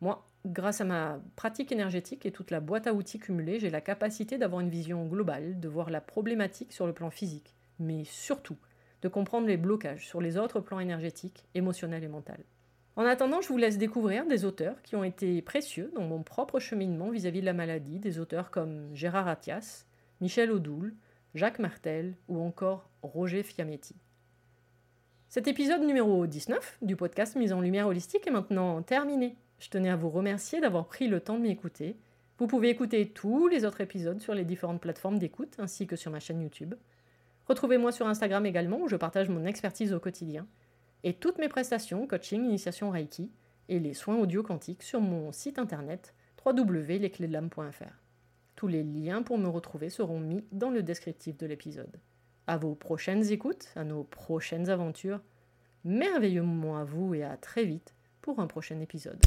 Moi, 0.00 0.26
grâce 0.44 0.80
à 0.80 0.84
ma 0.84 1.20
pratique 1.36 1.72
énergétique 1.72 2.26
et 2.26 2.32
toute 2.32 2.50
la 2.50 2.60
boîte 2.60 2.86
à 2.86 2.92
outils 2.92 3.18
cumulée, 3.18 3.60
j'ai 3.60 3.70
la 3.70 3.80
capacité 3.80 4.36
d'avoir 4.36 4.60
une 4.60 4.68
vision 4.68 5.06
globale, 5.06 5.60
de 5.60 5.68
voir 5.68 5.90
la 5.90 6.00
problématique 6.00 6.72
sur 6.72 6.86
le 6.86 6.92
plan 6.92 7.10
physique, 7.10 7.54
mais 7.78 8.04
surtout 8.04 8.56
de 9.00 9.08
comprendre 9.08 9.46
les 9.46 9.56
blocages 9.56 10.06
sur 10.06 10.20
les 10.20 10.36
autres 10.36 10.60
plans 10.60 10.80
énergétiques, 10.80 11.44
émotionnels 11.54 12.04
et 12.04 12.08
mentaux. 12.08 12.32
En 12.94 13.06
attendant, 13.06 13.40
je 13.40 13.48
vous 13.48 13.56
laisse 13.56 13.78
découvrir 13.78 14.26
des 14.26 14.44
auteurs 14.44 14.82
qui 14.82 14.96
ont 14.96 15.04
été 15.04 15.40
précieux 15.40 15.90
dans 15.94 16.02
mon 16.02 16.22
propre 16.22 16.60
cheminement 16.60 17.08
vis-à-vis 17.08 17.40
de 17.40 17.46
la 17.46 17.54
maladie, 17.54 17.98
des 17.98 18.18
auteurs 18.18 18.50
comme 18.50 18.94
Gérard 18.94 19.28
Attias, 19.28 19.86
Michel 20.20 20.52
Audoul, 20.52 20.94
Jacques 21.34 21.58
Martel 21.58 22.14
ou 22.28 22.38
encore 22.38 22.90
Roger 23.02 23.42
Fiametti. 23.42 23.96
Cet 25.30 25.48
épisode 25.48 25.80
numéro 25.80 26.26
19 26.26 26.80
du 26.82 26.94
podcast 26.94 27.34
Mise 27.36 27.54
en 27.54 27.62
Lumière 27.62 27.86
Holistique 27.86 28.26
est 28.26 28.30
maintenant 28.30 28.82
terminé. 28.82 29.36
Je 29.58 29.70
tenais 29.70 29.88
à 29.88 29.96
vous 29.96 30.10
remercier 30.10 30.60
d'avoir 30.60 30.86
pris 30.86 31.08
le 31.08 31.20
temps 31.20 31.38
de 31.38 31.44
m'écouter. 31.44 31.96
Vous 32.36 32.46
pouvez 32.46 32.68
écouter 32.68 33.08
tous 33.08 33.48
les 33.48 33.64
autres 33.64 33.80
épisodes 33.80 34.20
sur 34.20 34.34
les 34.34 34.44
différentes 34.44 34.82
plateformes 34.82 35.18
d'écoute 35.18 35.54
ainsi 35.58 35.86
que 35.86 35.96
sur 35.96 36.10
ma 36.10 36.20
chaîne 36.20 36.42
YouTube. 36.42 36.74
Retrouvez-moi 37.46 37.90
sur 37.90 38.06
Instagram 38.06 38.44
également 38.44 38.80
où 38.80 38.88
je 38.88 38.96
partage 38.96 39.30
mon 39.30 39.46
expertise 39.46 39.94
au 39.94 40.00
quotidien 40.00 40.46
et 41.04 41.14
toutes 41.14 41.38
mes 41.38 41.48
prestations, 41.48 42.06
coaching, 42.06 42.44
initiation 42.44 42.90
Reiki 42.90 43.30
et 43.68 43.80
les 43.80 43.94
soins 43.94 44.16
audio 44.16 44.42
quantiques 44.42 44.82
sur 44.82 45.00
mon 45.00 45.32
site 45.32 45.58
internet 45.58 46.14
www.lesclésdelame.fr. 46.44 48.02
Tous 48.56 48.68
les 48.68 48.82
liens 48.82 49.22
pour 49.22 49.38
me 49.38 49.48
retrouver 49.48 49.90
seront 49.90 50.20
mis 50.20 50.44
dans 50.52 50.70
le 50.70 50.82
descriptif 50.82 51.36
de 51.36 51.46
l'épisode 51.46 52.00
à 52.46 52.56
vos 52.56 52.74
prochaines 52.74 53.30
écoutes, 53.30 53.68
à 53.76 53.84
nos 53.84 54.04
prochaines 54.04 54.68
aventures. 54.68 55.20
Merveilleux 55.84 56.42
moment 56.42 56.76
à 56.76 56.84
vous 56.84 57.14
et 57.14 57.24
à 57.24 57.36
très 57.36 57.64
vite 57.64 57.94
pour 58.20 58.40
un 58.40 58.46
prochain 58.46 58.80
épisode. 58.80 59.20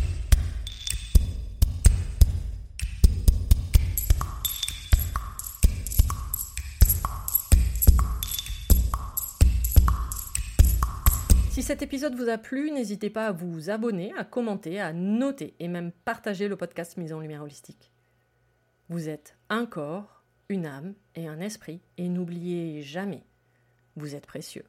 Cet 11.66 11.82
épisode 11.82 12.14
vous 12.14 12.30
a 12.30 12.38
plu, 12.38 12.70
n'hésitez 12.70 13.10
pas 13.10 13.26
à 13.26 13.32
vous 13.32 13.72
abonner, 13.72 14.14
à 14.20 14.24
commenter, 14.24 14.80
à 14.80 14.94
noter 14.94 15.56
et 15.60 15.68
même 15.68 15.92
partager 15.92 16.48
le 16.48 16.56
podcast 16.56 16.96
Mise 16.96 17.12
en 17.12 17.20
Lumière 17.20 17.42
Holistique. 17.42 17.92
Vous 18.88 19.10
êtes 19.10 19.36
un 19.50 19.66
corps 19.66 20.24
une 20.48 20.68
âme 20.68 20.94
et 21.16 21.28
un 21.28 21.40
esprit, 21.40 21.82
et 21.98 22.08
n'oubliez 22.08 22.84
jamais, 22.84 23.24
vous 23.96 24.14
êtes 24.14 24.28
précieux. 24.28 24.66